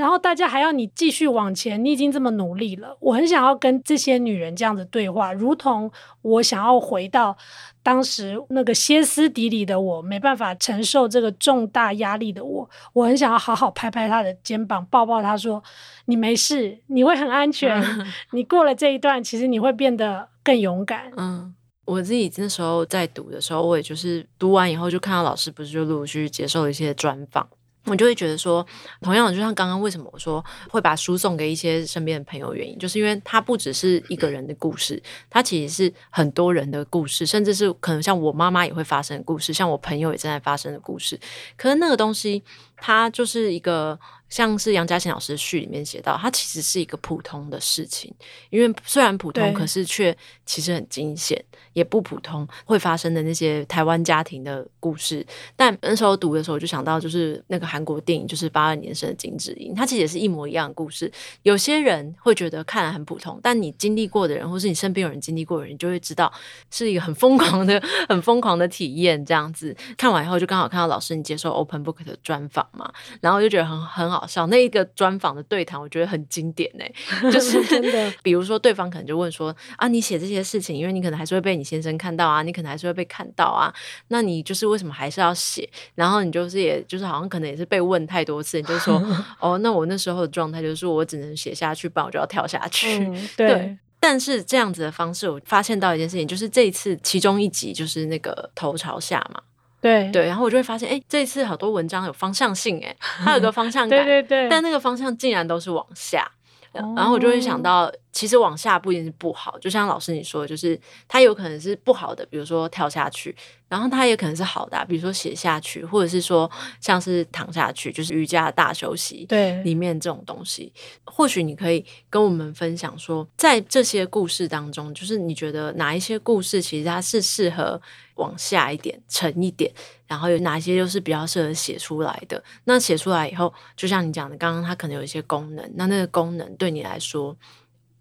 [0.01, 2.97] 然后大家还要你继续往前，你已经这么努力了。
[3.01, 5.91] 我很想要跟这些女人这样子对话，如同
[6.23, 7.37] 我想要回到
[7.83, 12.71] 当时那个歇斯底里的我，没办法承受这个重大压力的我。
[12.95, 15.63] 我很想要好好拍拍她的肩膀，抱抱她说
[16.07, 17.85] ：“你没事，你会很安全。
[18.33, 27.47] 你过了这一段，其实你会变得更勇敢。”嗯，我自己那时候在读的时候，我也就是读完以后就看到老师不是就陆续接受了一些专访。
[27.87, 28.65] 我就会觉得说，
[29.01, 41.19] 同样的，就像刚刚为什么我说会把书送给一些身边的朋友，原因就是因为它不只是一个人的故事，它其实是很多人的故事，甚至是可能像我妈妈也会发生的故事，像我朋友也正在发生的故事。
[41.57, 42.43] 可是那个东西，
[42.77, 43.99] 它就是一个。
[44.31, 48.15] 像是杨嘉贤老师的序里面写到，它其实是一个普通的事情，
[48.49, 50.17] 因为虽然普通，可是却
[50.47, 55.27] 其实很惊险，也不普通会发生的那些台湾家庭的故事。
[55.57, 61.13] 但那时候读的时候，我就想到就是那个韩国电影，就是八二年生的金智英，它其实也是一模一样的故事。
[61.43, 66.33] 有些人会觉得看来很普通，但你经历过的人，或是你身边有人经历过的人，你就会知道
[66.71, 69.25] 是一个很疯狂的、很疯狂的体验。
[69.27, 74.20] 这样子看完以后，就刚好看到老师你接受 Open Book 的专访嘛，然后就觉得很很好。
[74.27, 76.95] 小那一个专访的对谈，我觉得很经典呢、欸。
[77.31, 83.73] 就是真的， 比如说对方可能就问说啊，你写这些事情，因为你可能还是会被你先生看到啊，你可能还是会被看到啊，
[84.09, 85.69] 那你就是为什么还是要写？
[85.95, 89.01] 然后你就是也就是好像可能也是被问太多次，你就说
[89.41, 92.99] 哦，那我那时候的状态就是我只能写下去，不然我就要跳下去。
[92.99, 93.79] 嗯、对，对。
[94.03, 99.43] 但是这样子的方式，我发现到一件事情，就是这一次其中一集就是那个头朝下嘛。
[99.81, 100.11] 对。
[100.11, 104.43] 对，然后我就会发现，哎，这一次好多文章有方向性，哎，它有个方向感，对对。
[104.43, 106.31] 对，但那个方向竟然都是往下，
[106.73, 107.91] 哦、然后我就会想到。
[108.13, 113.35] 其实往下不一定是不好，就像老师你说的，就是它有可能是不好的，比如说跳下去，
[113.69, 120.73] 然后它也可能是好的，比如说写下去，或者是说像是躺下去，就是瑜伽的大休息，对，里面这种东西，
[121.05, 127.81] 或许你可以跟我们分享说，在这些故事当中，就是你觉得哪一些故事其实它是适合
[128.17, 129.73] 往下一点、沉一点，
[130.09, 132.43] 然后有哪一些又是比较适合写出来的？
[132.65, 137.37] 那写出来以后，就像你讲的，刚刚它可能有一些功能，那那个功能对你来说。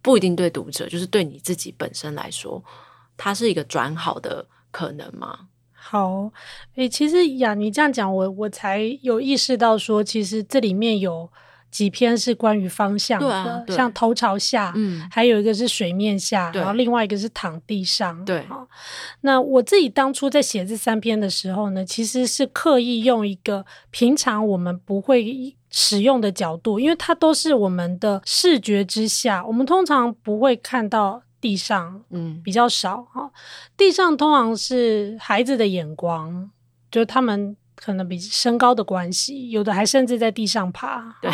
[0.01, 2.63] 不一定对读者，就是对你自己本身来说，
[3.17, 5.47] 它是一个转好的可能吗？
[5.73, 6.31] 好，
[6.75, 11.29] 诶，其实呀，你这样讲，我我才有意识到说，其实这里面有。
[11.71, 18.43] 几篇是关于方向的，啊、像头朝下，嗯，还有一个是水面下，然后另外一个是躺地上，对。
[19.21, 33.31] 那我自己当初在写这三篇的时候呢，其实是刻意用一个平常我们不会使用的角度，因为它都是我们的视觉之下，我们通常不会看到地上，嗯，比较少哈。
[33.77, 36.51] 地上通常是孩子的眼光，
[36.91, 37.55] 就他们。
[37.81, 41.15] 可能比身高的关系，有的还甚至在地上爬。
[41.21, 41.31] 对，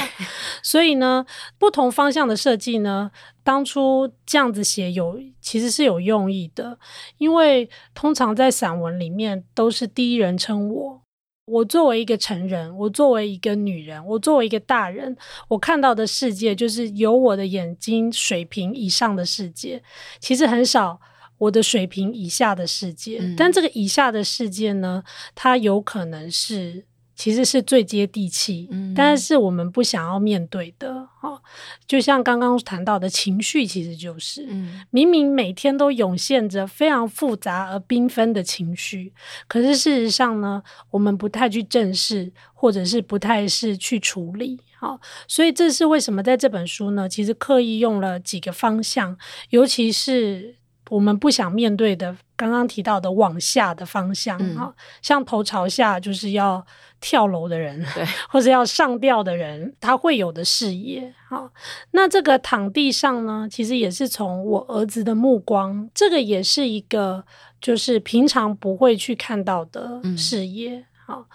[0.61, 1.25] 所以呢，
[1.57, 3.09] 不同方向的设计呢，
[3.43, 6.77] 当初这样子写有其实是有用意的，
[7.17, 11.01] 因为通常在散文里面都是第一人称我，
[11.45, 15.15] 我作为一个成人，我作为一个女人，我作为一个大人，
[15.47, 19.81] 我看到的世界就是有我的眼睛水平以上的世界，
[20.19, 20.99] 其实很少。
[21.37, 25.03] 我的水平以下的世界，嗯，但这个以下的世界呢，
[25.35, 31.07] 它有可能是其实是最接地气，嗯，但是我们不想要面对的。
[31.21, 31.41] 哦，
[31.87, 39.13] 就像刚刚谈到的情绪，其实就是，嗯，明明每天都涌现着非常复杂而缤纷的情绪，
[39.47, 44.59] 可是事实上呢，我们不太去正视，或者是不太是去处理。
[44.77, 49.17] 好，所以这是为什么在这本书呢，其实刻意用了几个方向，
[49.49, 50.57] 尤其是。
[50.89, 56.63] 我们不想面对的，刚刚提到的往下的方向啊，嗯，像头朝下就是要
[57.01, 61.11] 跳楼的人，对， 或者要上吊的人，他会有的视野。
[61.27, 61.49] 好，
[61.91, 67.25] 那这个躺地上呢，其实也是从我儿子的目光，这个也是一个
[67.59, 70.77] 就是平常不会去看到的视野。
[70.77, 71.25] 嗯，好，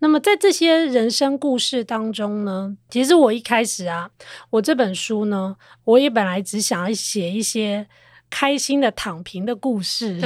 [0.00, 4.10] 那么在这些人生故事当中呢，其实我一开始啊，
[4.50, 7.86] 我这本书呢，我也本来只想要写一些。
[8.28, 10.20] 开心的躺平的故事，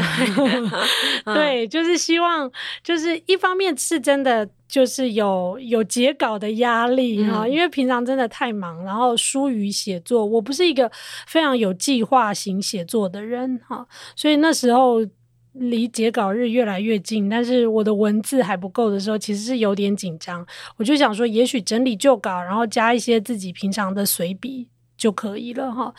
[1.25, 2.51] 对，就是希望，
[2.83, 10.91] 就是一方面是真的，就是有有截稿的压力哈、嗯，因为平常真的太忙，然后疏于写作，我不是一个
[11.27, 13.87] 非常有计划型写作的人哈，
[14.17, 15.07] 所以那时候
[15.53, 20.45] 离截稿日越来越近，但是我的文字还不够的时候，其实是有点紧张，
[20.77, 24.69] 我就想说，也许整理旧稿，然后加一些自己平常的随笔。
[25.01, 25.95] 就可以了哈，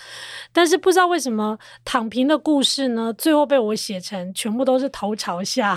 [0.53, 5.75] 但是不知道为什么躺平的故事呢，最后被我写成全部都是头朝下，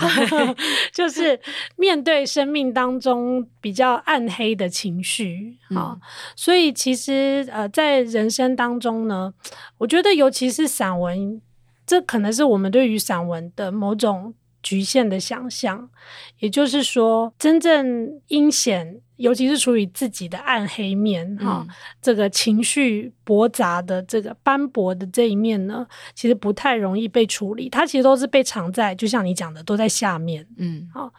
[0.92, 1.40] 就是
[1.76, 6.00] 面对生命当中比较暗黑的情绪啊、嗯。
[6.36, 9.32] 所以其实呃，在人生当中呢，
[9.78, 11.40] 我觉得尤其是散文，
[11.86, 15.88] 这可能是我们对于散文的某种局限的想象，
[16.40, 19.00] 也就是说，真正阴险。
[19.16, 27.68] 尤其是处于自己的暗黑面哈、嗯，这个情绪驳杂的这个斑驳的这一面呢，其实不太容易被处理。
[27.68, 31.12] 它其实都是被藏在，就像你讲的，都在下面，嗯，好，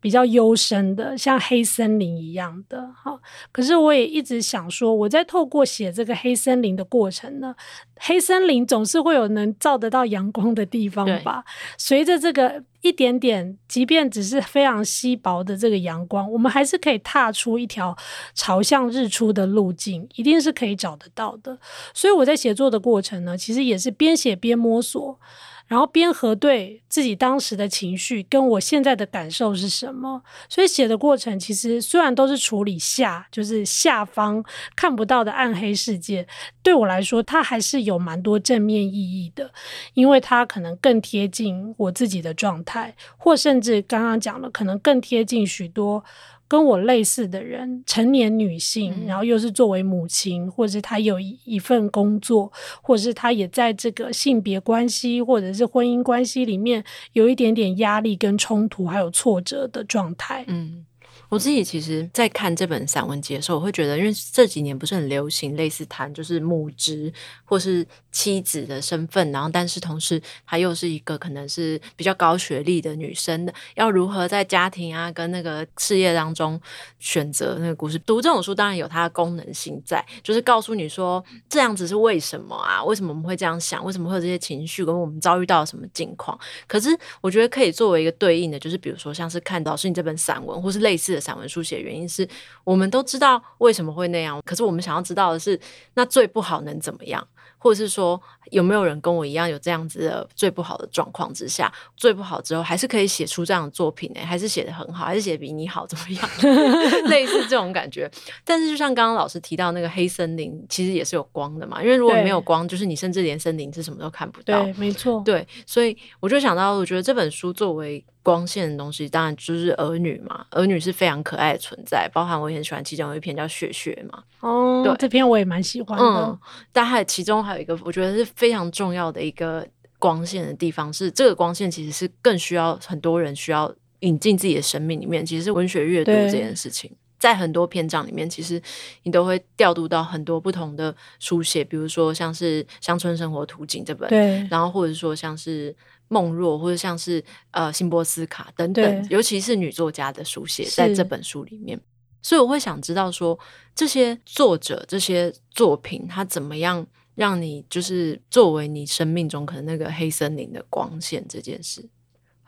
[0.00, 3.20] 比较幽深的，像黑森林一样的，好。
[3.52, 7.54] 可是我也一直想说，我在透过写这个黑森林的过程呢，
[7.96, 11.44] 黑森林总是会有能照得到阳光的地方吧？
[11.76, 12.64] 随着这个。
[12.82, 17.96] 一点点，即便只是非常稀薄的这个阳光，我们还是可以踏出一条
[18.34, 21.58] 朝向日出的路径，一定是可以找得到的。
[21.92, 25.18] 所以我在写作的过程呢，其实也是边写边摸索。
[25.66, 36.26] 然后边核对自己当时的情绪跟我现在的感受是什么，所以写的过程其实虽然都是处理下，就是下方看不到的暗黑世界，
[36.62, 39.52] 对我来说它还是有蛮多正面意义的，
[39.94, 46.04] 因为它可能更贴近我自己的状态，或甚至刚刚讲了，可能更贴近许多。
[46.48, 60.44] 跟我类似的人，成年女性，嗯、然后又是作为母亲，或者是她有一一份工作，或者是她也在这个性别关系或者是婚姻关系里面有一点点压力跟冲突，还有挫折的状态。
[60.48, 60.84] 嗯。
[61.28, 67.12] 我自己其实，在看这本散文集的时候，我会觉得，因为这几年不是很流行类似谈就是母职
[67.44, 67.84] 或是
[68.16, 76.58] 妻子的身份，然后但是同时她又是一个可能是比较高学历的女生的，要如何在家庭啊跟那个事业当中
[76.98, 77.98] 选择那个故事。
[77.98, 82.82] 读这种书当然有它的功能性在，就是告诉你说这样子是为什么啊？
[82.82, 83.84] 为什么我们会这样想？
[83.84, 84.82] 为什么会有这些情绪？
[84.82, 86.38] 跟我们遭遇到什么境况？
[86.66, 86.88] 可是
[87.20, 91.20] 我觉得可以作为一个对应的，就是比如说像是看到是你这本散文或是类似的。
[91.26, 92.28] 散文书写原因是
[92.62, 95.58] 我们都知道为什么会那样，可是我们想要知道的是，
[95.94, 97.26] 那最不好能怎么样，
[97.58, 104.20] 或者是说有没有人跟我一样有这样子的最不好的状况之下，最不好之后还是可以写出这样的作品呢？
[104.24, 106.30] 还是写得很好，还是写得比你好，怎么样？
[107.10, 108.10] 类似这种感觉。
[108.44, 114.62] 但是就像刚刚老师提到那个黑森林，其实也是有光的嘛，因为如果没有光，就是你甚至连森林是什么都看不到。
[114.62, 115.22] 对，没错。
[115.24, 118.04] 对，所以我就想到，我觉得这本书作为。
[118.26, 120.44] 光线的东西，当然就是儿女嘛。
[120.50, 124.20] 儿女是非常可爱的存在，包含我也很喜欢其中有一篇叫《雪雪》嘛。
[124.40, 126.04] 哦，对，这篇我也蛮喜欢的。
[126.04, 126.36] 嗯，
[126.72, 129.64] 但还其中还有一个，我觉得是非常重要的一个
[130.00, 136.90] 光线的地方，是这个光线其实是更需要很多人需要引进自己的生命里面，其实是文学阅读这件事情。
[137.18, 138.60] 在很多篇章里面，其实
[139.04, 145.74] 你都会调度到很多不同的书写，比如说像是《乡村生活图景》这本，对，然后或者说像是
[146.08, 151.80] 梦若，或者像是呃辛波斯卡等等，尤其是女作家的书写在这本书里面，
[152.22, 153.38] 所以我会想知道说，
[153.74, 161.88] 这些作者这些作品，它怎么样让你就是作为你生命中可能那个黑森林的光线这件事。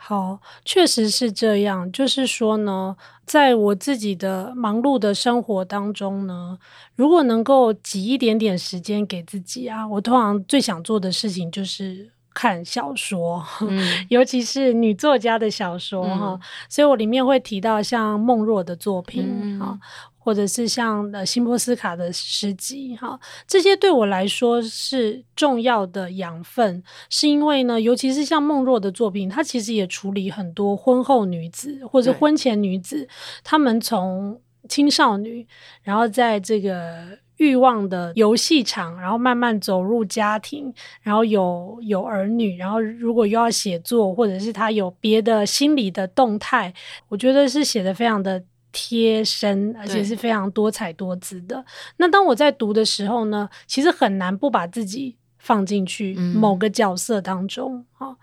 [0.00, 1.90] 好，确实是这样。
[1.90, 2.96] 就是说呢，
[3.26, 6.56] 在我自己的忙碌的生活当中呢，
[6.94, 16.41] 如果能够挤一点点时间给自己啊，我通常最想做的事情就是看小说， 嗯、尤其是女作家的小说哈、嗯。
[16.68, 19.70] 所以我里面会提到像梦若的作品哈。
[19.72, 19.80] 嗯
[20.28, 33.09] 或者是像呃辛波斯卡的诗集哈，这些对我来说是重要的养分，是因为呢，尤其是像梦若的作品，它其实也处理很多婚后女子或者婚前女子，
[33.43, 35.47] 她们从青少女，
[35.82, 46.72] 然后在这个欲望的游戏场，然后慢慢走入家庭，然后有有儿女，然后如果又要写作，或者是他有别的心理的动态，
[47.09, 48.45] 我觉得是写的非常的。
[48.70, 51.64] 贴身，而且是非常多彩多姿的。
[51.97, 58.16] 那当我在读的时候呢，其实很难不把自己放进去某个角色当中啊、嗯。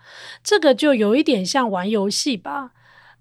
[0.44, 2.70] 这个就有一点像玩游戏吧。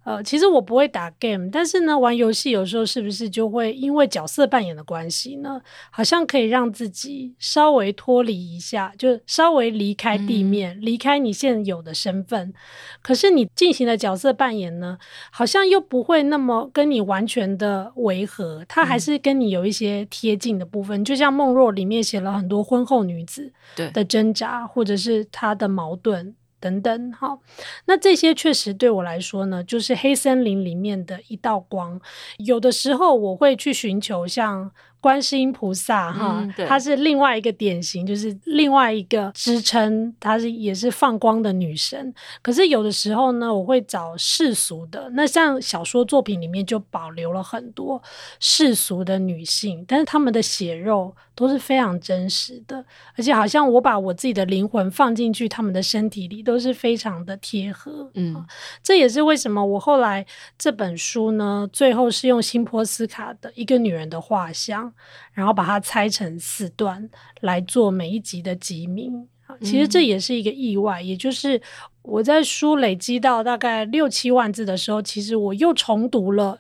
[0.06, 5.60] 呃，其实我不会打 game，但是呢，玩游戏有时候是不是就会因为角色扮演的关系呢？
[5.90, 12.54] 好像可以让自己稍微脱离一下，就稍微离开地面，嗯、离开你现有的身份。
[13.02, 15.00] 可是你进行的角色扮演呢，
[15.32, 21.02] 好像又不会那么跟你完全的违和，它还是跟你有一些贴近的部分。
[21.02, 23.52] 嗯、就像梦若里面写了很多婚后女子
[23.92, 26.36] 的挣扎，或者是她的矛盾。
[26.60, 27.42] 等等，好，
[27.86, 32.00] 那这些确实对我来说呢，就是黑森林里面的一道光。
[32.38, 34.72] 有的时候我会去寻求像。
[35.06, 42.12] 观世音菩萨哈、嗯，她是另外一个典型，就是另外一个支撑，她是也是放光的女神。
[42.42, 45.08] 可是有的时候呢，我会找世俗的。
[45.14, 48.02] 那像小说作品里面就保留了很多
[48.40, 52.84] 世俗的女性，但是她们的血肉都是非常真实的，
[53.16, 58.10] 而且好像我把我自己的灵魂放进去她们的身体里，都是非常的贴合。
[58.16, 58.44] 嗯，
[58.82, 60.26] 这也是为什么我后来
[60.58, 64.92] 这本书呢，最后是用辛波斯卡的一个女人的画像。
[65.34, 67.10] 然后把它拆成四段
[67.42, 69.28] 来做每一集的集名，
[69.62, 71.02] 其实这也是一个意外。
[71.02, 71.62] 嗯、也就是
[72.02, 76.60] 我在书累积到大概六七万字的时候，其实我又重读了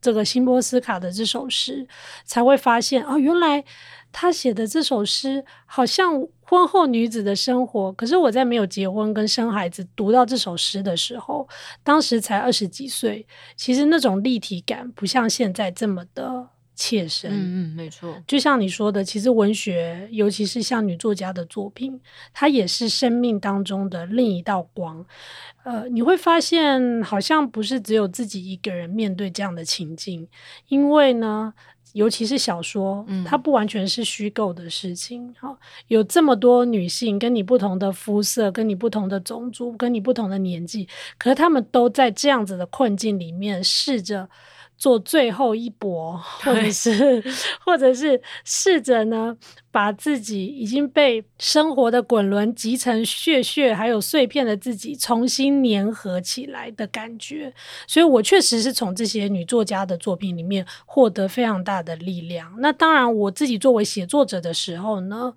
[0.00, 1.86] 这个辛波斯卡的这首诗，
[2.24, 3.64] 才会发现哦，原来
[4.10, 7.92] 他写的这首诗好像婚后女子的生活。
[7.92, 11.48] 可是我在没有结婚跟生孩子读到这首诗的时候，
[11.82, 13.26] 当时才二十几岁，
[13.56, 16.48] 其实那种立体感不像现在这么的。
[16.74, 22.00] 切身，嗯嗯，没错，就像你说的，其实文学，尤其是像女作家的作品，
[22.32, 25.04] 它也是生命当中的另一道光。
[25.64, 30.26] 呃，你会发现，好像不是只有自己一个人面对这样的情境，
[30.68, 31.52] 因为呢，
[31.92, 35.32] 尤其是小说，它不完全是虚构的事情。
[35.38, 35.58] 好、嗯，
[35.88, 44.28] 有这么多女性，跟你不同的肤色，跟你不同的种族，跟你不同的年纪，可是她们都在这样子的困境里面试着。
[44.82, 47.22] 做最后一搏，或者是，
[47.64, 49.36] 或者是试着呢，
[49.70, 57.54] 把自己已经被生活的滚轮集成血血，还有碎片的自己重新粘合起来的感觉。
[57.86, 62.52] 所以我确实是从这些女作家的作品里面获得非常大的力量。
[62.58, 65.32] 那当然，我自己作为写作者的时候呢，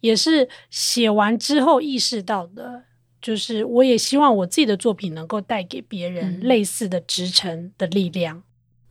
[0.00, 2.82] 也是写完之后意识到的，
[3.22, 8.42] 就是我也希望我自己的作品能够带给别人类似的支撑的力量。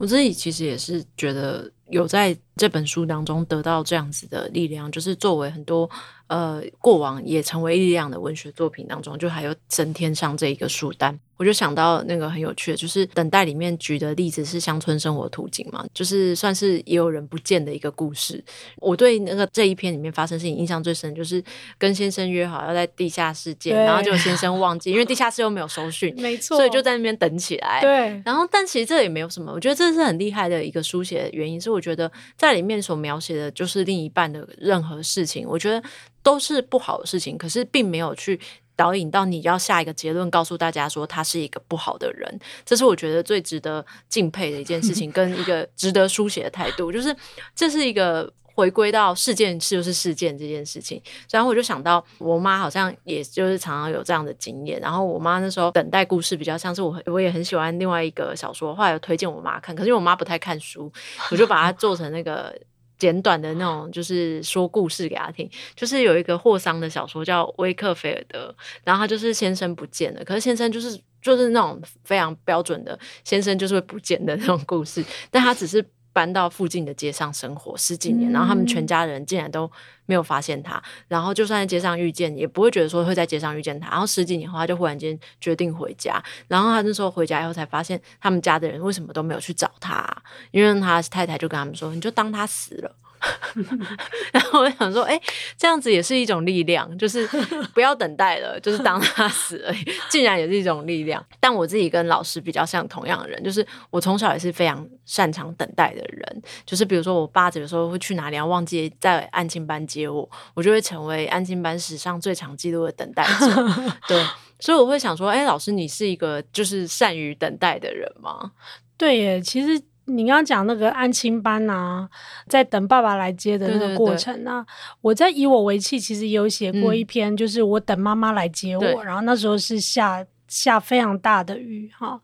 [0.01, 5.87] 我自己其实也是觉得有在这本书当中得到这样子的力量，就是作为很多
[6.25, 11.19] 呃过往也成为力量的文学作品当中，就还有增添上这一个书单。
[11.41, 18.43] 我就想到那个很有趣的，就是等待里面举的例子是乡村生活图景嘛，就是算是也有人不见的一个故事。
[18.77, 21.43] 我对那个这一篇里面发生事情印象最深，就是
[21.79, 27.81] 跟先生约好要在地下室见，然后结果先生忘记，因为地下室又没有收讯，没错，所以就在那边等起来。
[27.81, 35.81] 对，然后但其实这也没有什么，我觉得这是很厉害的一个书写的原因，是我觉得在里面所描写的就是另一半的任何事情，我觉得
[36.21, 38.39] 都是不好的事情，可是并没有去。
[38.81, 42.39] 导引到你要下一个结论，告诉大家说他是一个不好的人。
[42.65, 47.15] 这是我觉得最值得敬佩的一件事情， 跟一个值得书写的态度，就是
[47.55, 48.31] 这是一个。
[48.53, 51.01] 回归到事件是就是事件这件事情，
[51.31, 54.77] 然后我就想到我妈好像也就是常常有这样的经验。
[54.81, 60.91] 然后我妈那时候等待故事比较像是我，我也很喜欢另外一个小说，后来有推荐我妈看，可是因为我妈不太看书，
[61.31, 62.53] 我就把它 做成那个
[63.01, 65.49] 简短的那种，就是说故事给他听。
[65.75, 75.83] 就是有一个霍桑的小说叫《威克菲尔德》，然后他就是先生不见了，可是先生就是就是那种非常标准的先生就是会不见的那种故事，但他只是。
[76.13, 79.69] 搬到附近的街上生活十几年，然后他们全家人竟然都
[80.05, 83.89] 没有发现他，嗯、然后就算在街上遇见，也不会觉得说会在街上遇见他。
[83.89, 90.05] 然后十几年后，他就忽然间决定回家，然后他那时候回家以后才发现，他们家的人为什么都没有去找他，
[90.51, 92.95] 因为他太太就跟他们说：“你就当他死了。”
[94.33, 95.21] 然后我想说，哎、欸，
[95.57, 97.27] 这样子也是一种力量，就是
[97.73, 101.23] 不要等待了，就是当他死而已，竟然也是一种力量。
[101.39, 106.41] 但我自己跟老师比较像同样的人，就是我从小也是非常擅长等待的人。
[106.65, 113.67] 就是比如说，我爸有时候会去哪里，要忘记在安亲班接我，我就会成为安亲班史上最长记录的等待者。
[114.07, 114.25] 对，
[114.59, 118.51] 所以我会想说，哎、欸，老师，你是一个就是善于等待的人吗？
[118.97, 119.81] 对耶，其实。
[120.15, 122.09] 你刚刚讲那个安亲班啊，
[122.47, 124.67] 在等爸爸来接的那个过程啊，对对对，
[125.01, 132.19] 我在以我为契，其实有写过一篇，就是我等妈妈来接我，嗯、然后那时候是下下非常大的雨哈。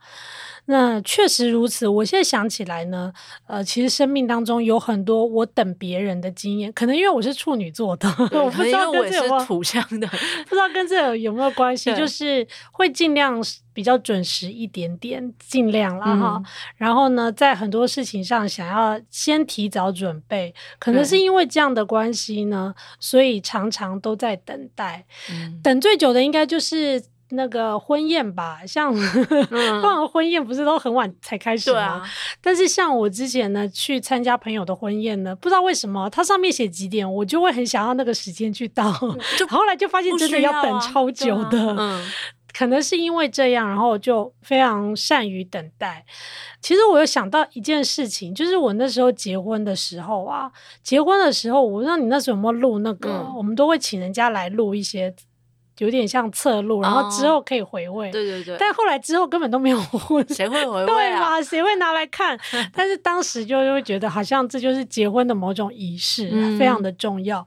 [0.70, 1.88] 那确实如此。
[1.88, 3.12] 我现在想起来呢，
[3.46, 13.42] 呃，其实生命当中有很多我等别人的经验，可能因为我是处女座的， 我不知道跟这有没有土象的，不知道跟这有没有关系，就是会尽量
[13.74, 16.44] 比较准时一点点，尽量了哈。
[16.76, 25.06] 然后呢，在很多事情上想要先提早准备，可能是因为这样的关系呢，所以常常都在等待。
[25.32, 27.02] 嗯、等最久的应该就是。
[27.32, 28.94] 那个婚宴吧，像
[29.50, 31.80] 通常婚宴不是都很晚才开始吗？
[31.80, 32.10] 啊、
[32.42, 38.92] 但是像我之前呢去参加朋友的婚宴呢，不知道为什么它上面写几点，我就会很想要那个时间去到。
[39.38, 42.12] 就 后来就发现真的要等超久的，啊嗯、
[42.58, 46.06] 可能是因为这样，然后我就非常善于等待。
[46.62, 50.50] 其实我有想到一件事情，就是我那时候结婚的时候啊，
[50.82, 55.14] 结婚的时候，我不知道你那时候有没有录那个，嗯、我们都会请人家来录一些。
[55.80, 58.12] 有点像侧录，然后之后可以回味。
[58.12, 58.58] 对对对。
[58.60, 61.36] 但后来之后根本都没有婚，谁会回味啊？
[61.36, 62.38] 对，谁会拿来看？
[62.74, 67.46] 但是当时就会觉得好像这就是结婚的某种仪式，非常的重要。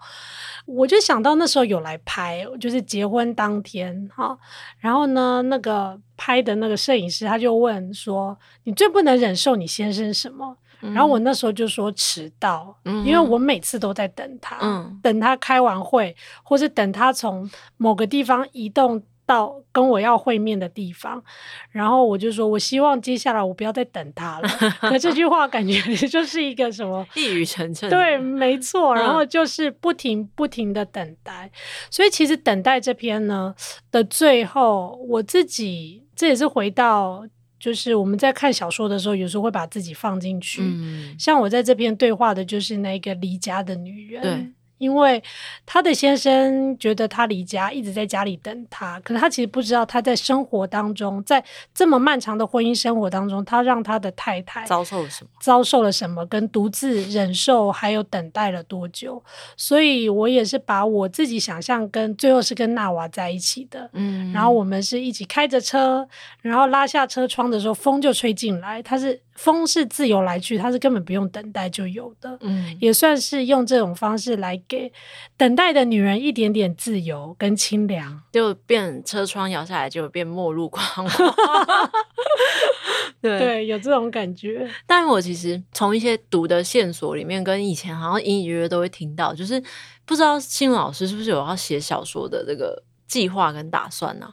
[0.66, 4.38] 我就想到那时候有来拍，就是结婚当天哈。
[4.78, 21.22] 然后呢，那个拍的那个摄影师他就问说：“你最不能忍受你先生什么？”然后我那时候就说迟到，嗯、因为我每次都在等他，嗯、等他开完会，或是等他从某个地方移动到跟我要会面的地方。
[21.70, 24.48] 然后我就说，我希望接下来我不要再等他了。
[24.80, 27.88] 可这句话感觉就是一个什么一语成谶？
[27.88, 28.94] 对，没错。
[28.94, 31.50] 然后就是不停不停的等待。
[31.90, 33.54] 所以其实等待这篇呢
[33.90, 37.24] 的最后，我自己这也是回到。
[37.60, 40.62] 就是我们在看小说的时候，有时候会把自己放进去。
[40.64, 44.54] 嗯、像我在这边对话的，就是那个离家的女人。
[44.80, 44.90] 对。
[44.90, 45.22] 因为
[45.66, 55.30] 他的先生觉得他离家，一直在家里等他，可是他其实不知道他在生活当中，在这么漫长的婚姻生活当中，他让他的太太遭受了什么？
[55.40, 56.26] 遭受了什么？
[56.26, 59.22] 跟独自忍受，还有等待了多久？
[59.56, 66.08] 所以我也是把我自己想象跟最后是跟娜娃在一起的，嗯，然后我们是一起开着车，
[66.42, 69.20] 然后拉下车窗的时候，风就吹进来，他是。
[69.40, 74.92] 风是自由来去，它是根本不用等待就有的，嗯，也算是用这种方式来给
[75.38, 81.90] 等待的女人一点点自由跟清凉，就变车窗摇下来就变末路狂花，
[83.22, 83.38] 对。
[83.38, 84.68] 对，有这种感觉。
[84.86, 89.58] 但我其实从一些读的线索里面，跟以前好像隐隐约约都会听到，就是
[90.04, 94.28] 不知道欣伦老师是不是有要写小说的这个计划跟打算呢？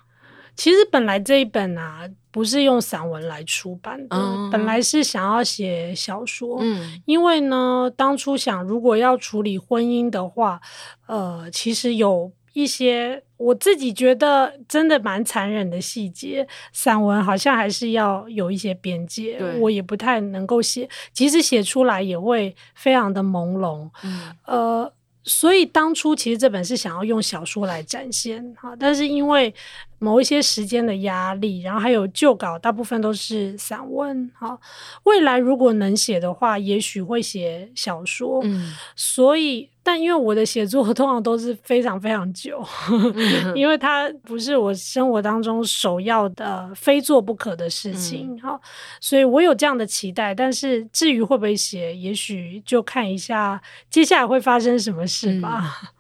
[0.58, 6.58] 其实本来这一本啊，不是用散文来出版的，嗯、本来是想要写小说。
[6.60, 10.60] 嗯，因为呢，当初想如果要处理婚姻的话，
[11.06, 23.88] 呃，其实有一些我自己觉得真的蛮残忍的细节，散文好像还是要有一些边界，我也不太能够写，即使写出来也会非常的朦胧。
[24.04, 24.94] 嗯，呃。
[25.30, 29.54] 所以当初其实这本是想要用小说来展现哈，但是因为
[30.00, 34.30] 某一些时间的压力，然后还有旧稿，大部分都是散文。
[34.36, 34.60] 好，
[35.04, 38.42] 未来如果能写的话，也许会写小说。
[38.44, 48.40] 嗯，所以，但因为我的写作 通常都是非常非常久，嗯、 因为它不是我生活当中首要的、非做不可的事情。
[48.42, 48.60] 好、嗯，
[49.02, 50.36] 所以我有这样的期待。
[50.36, 55.80] 但是至于会不会写，也许就看一下接下来会发生什么事吧。
[55.82, 55.97] 嗯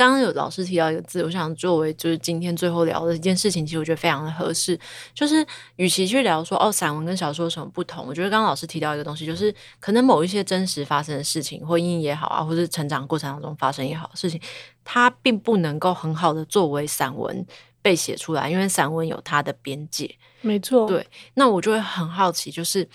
[0.00, 4.80] 刚刚有老师提到一个字，我想作为就是今天最后聊的一件事情，其实我觉得非常的合适。
[5.12, 5.46] 就是
[5.76, 14.40] 与其去聊说哦，散文跟小说有什么不同，我觉得刚刚老师提到一个东西，就是可能某一些真实发生的事情，婚姻也好啊，或是成长过程当中发生也好事情，
[14.84, 17.46] 它并不能够很好的作为散文
[17.82, 20.16] 被写出来，因为散文有它的边界。
[20.40, 21.06] 没错，对。
[21.34, 22.88] 那我就会很好奇，就是。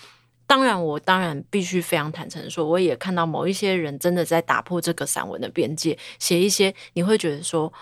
[0.46, 7.72] 当然，我当然必须非常坦诚说，我也看到某一些人真的在打破这个散文的边界，写一些你会觉得说，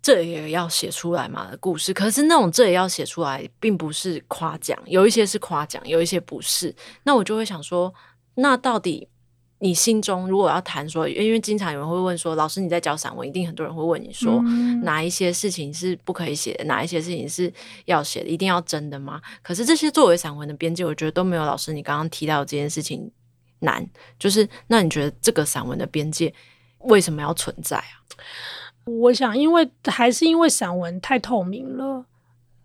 [0.00, 1.92] 这也要写出来嘛的故事。
[1.92, 6.74] 可是那种这也要写出来，并不是夸奖，有一些是夸奖，有一些不是。
[7.02, 7.92] 那我就会想说，
[8.36, 9.09] 那到底？
[9.62, 17.52] 你心中如果要谈说，因为经常有人会问说，老师你在教散文，一定很多人会问你说，嗯、哪一些事情是不可以写的，哪一些事情是
[17.84, 19.20] 要写的，一定要真的吗？
[19.42, 23.10] 可是这些作为散文的边界，我觉得都没有老师你刚刚提到的这件事情
[23.58, 23.86] 难。
[24.18, 26.32] 就是那你觉得这个散文的边界
[26.78, 28.00] 为什么要存在啊？
[28.86, 32.06] 我想，因为还是因为散文太透明了。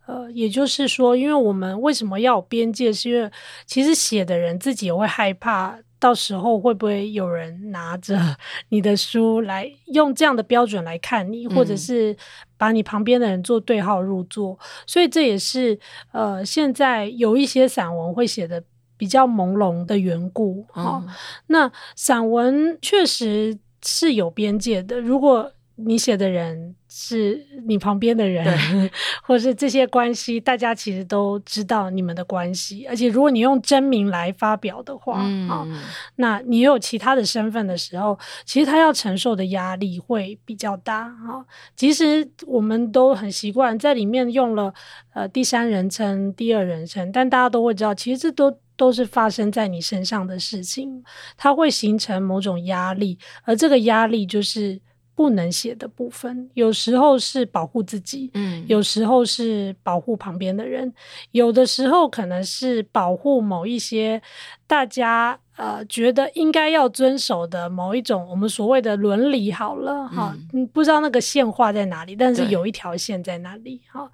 [0.06, 3.30] 呃，也就是说，因为我们为什么要有边界，是因为
[3.66, 5.78] 其实写的人自己也会害怕。
[6.00, 8.18] 到时候会不会有人拿着
[8.70, 12.16] 你的书来用这样的标准来看你，或者是
[12.58, 14.54] 把你旁边的人做对号入座？
[14.54, 15.80] 嗯、所以这也是
[16.12, 18.64] 呃，现在有一些散文会写的
[18.98, 20.66] 比较朦胧的缘故。
[20.72, 21.14] 好、嗯哦，
[21.48, 25.00] 那散文确实是有边界的。
[25.00, 28.45] 如果你写的人是你旁边的人，
[29.21, 32.86] 或是这些关系，大家其实都知道你们的关系。
[32.88, 35.19] 而且，如果你用真名来发表的话，
[35.49, 35.67] 啊、
[36.15, 41.45] 那你有其他的身份的时候，其实他要承受的压力会比较大啊、哦。
[41.76, 44.73] 其实我们都很习惯在里面用了
[45.13, 51.03] 呃第三人称、第二人称，但大家都会知道，其实这都都是发生在你身上的事情，
[51.36, 54.80] 它会形成某种压力，而这个压力就是。
[55.16, 60.93] 不能写的部分，有时候是保护自己，嗯，有时候是保护旁边的人，
[61.32, 64.22] 有的时候可能是保护某一些
[64.68, 69.49] 大家呃觉得应该要遵守的某一种我们所谓的伦理。
[69.53, 74.11] 好了，哈、嗯，不知道那个线画在哪里，但是有一条线在那里，哈。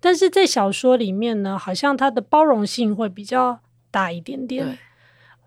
[0.00, 3.60] 但是在小说里面呢，好像它的包容性会比较
[3.92, 4.76] 大一点点，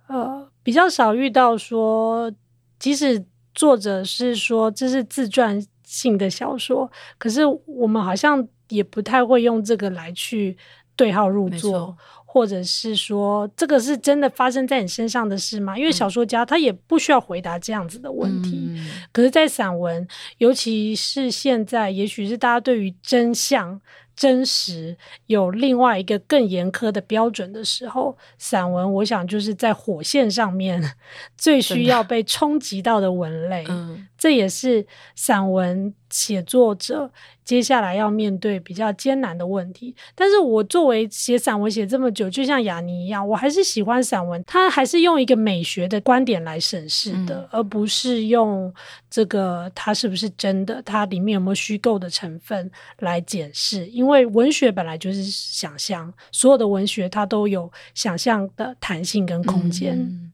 [0.07, 2.31] 呃，比较少遇到说
[2.79, 3.25] 即使。
[3.53, 10.57] 作者是说这是自传性的小说，可是我们好像也不太会用这个来去
[10.95, 11.95] 对号入座，
[12.25, 15.77] 或者是说这个是真的发生在你身上的事吗？
[15.77, 18.69] 因为小说家他也不需要回答这样子的问题。
[18.71, 20.07] 嗯、可是，在散文，
[20.39, 23.79] 尤其是现在，也许是大家对于真相。
[24.15, 24.95] 真实
[25.25, 30.95] 有另外一个更严苛的标准的时候，散文我想就是在火线上面
[31.37, 33.65] 最需要被冲击到的文类。
[33.67, 34.85] 嗯，这也是
[35.15, 37.11] 散文写作者
[37.43, 39.95] 接下来要面对比较艰难的问题。
[40.15, 48.73] 但是我作为写散文写这么久，就像雅尼一样，我还是喜欢散文，它还是用一个美学的观点来审视的，嗯、而不是用
[49.09, 52.69] 这个它是不是真的，它里面有没有虚构的成分
[52.99, 53.87] 来检视。
[53.87, 59.97] 因为文学本来就是想象，所有的文学它都有想象的弹性跟空间。
[59.97, 60.32] 嗯，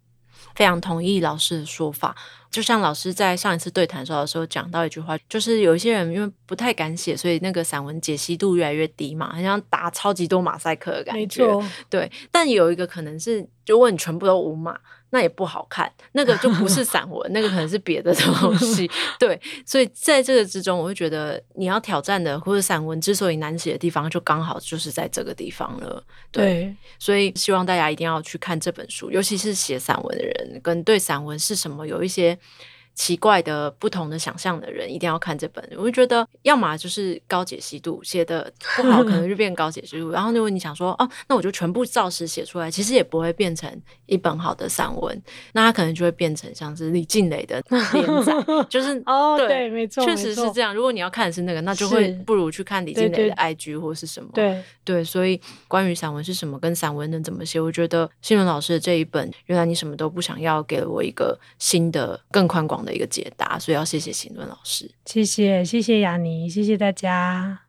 [0.60, 2.14] 非常同意老师的说法。
[2.52, 11.46] 就像老师在上一次对谈的时候讲到一句话，就是有一些人因为不太敢写，所以那个散文解析度越来越低嘛，好像打超级多马赛克的感觉。
[11.46, 12.12] 没错，对。
[12.30, 14.78] 但有一个可能是，如果你全部都无码。
[15.12, 18.90] 那也不好看，那个就不是散文，那个可能是别的东西。
[19.20, 26.04] 对，所以在这个之中，我会觉得你要挑战的，或者散文之所以难写的地方，就刚好就是在这个地方了。
[26.32, 32.38] 对，对，所以希望大家一定要去看这本书，尤其是写散文的人，跟对散文是什么有一些。
[33.00, 40.12] 奇怪的不同的想象的人一定要看这本，我就觉得要么就是高解析度写的不好，可能就变高解析度。
[40.12, 43.74] 然后如果你想说哦，那我就全部照实写出来，其实也不会变成
[44.06, 45.24] 一本好的散文，
[45.54, 48.34] 那它可能就会变成像是李静蕾的 连载，
[48.68, 50.76] 就是哦，对，没错，确实是这样。
[50.76, 54.30] 如果你要看的是那个，那就会不如去看李静蕾的 IG 或是什么。
[54.34, 55.40] 对对，所以
[55.70, 62.89] 关于散文是什么，跟散文能怎么写，我觉得新闻老师的这一本，原来你什么都不想要，给了我一个新的、更宽广的。
[62.90, 67.62] 的一个解答，所以要谢谢欣伦老师，谢谢谢谢雅尼，谢谢大家。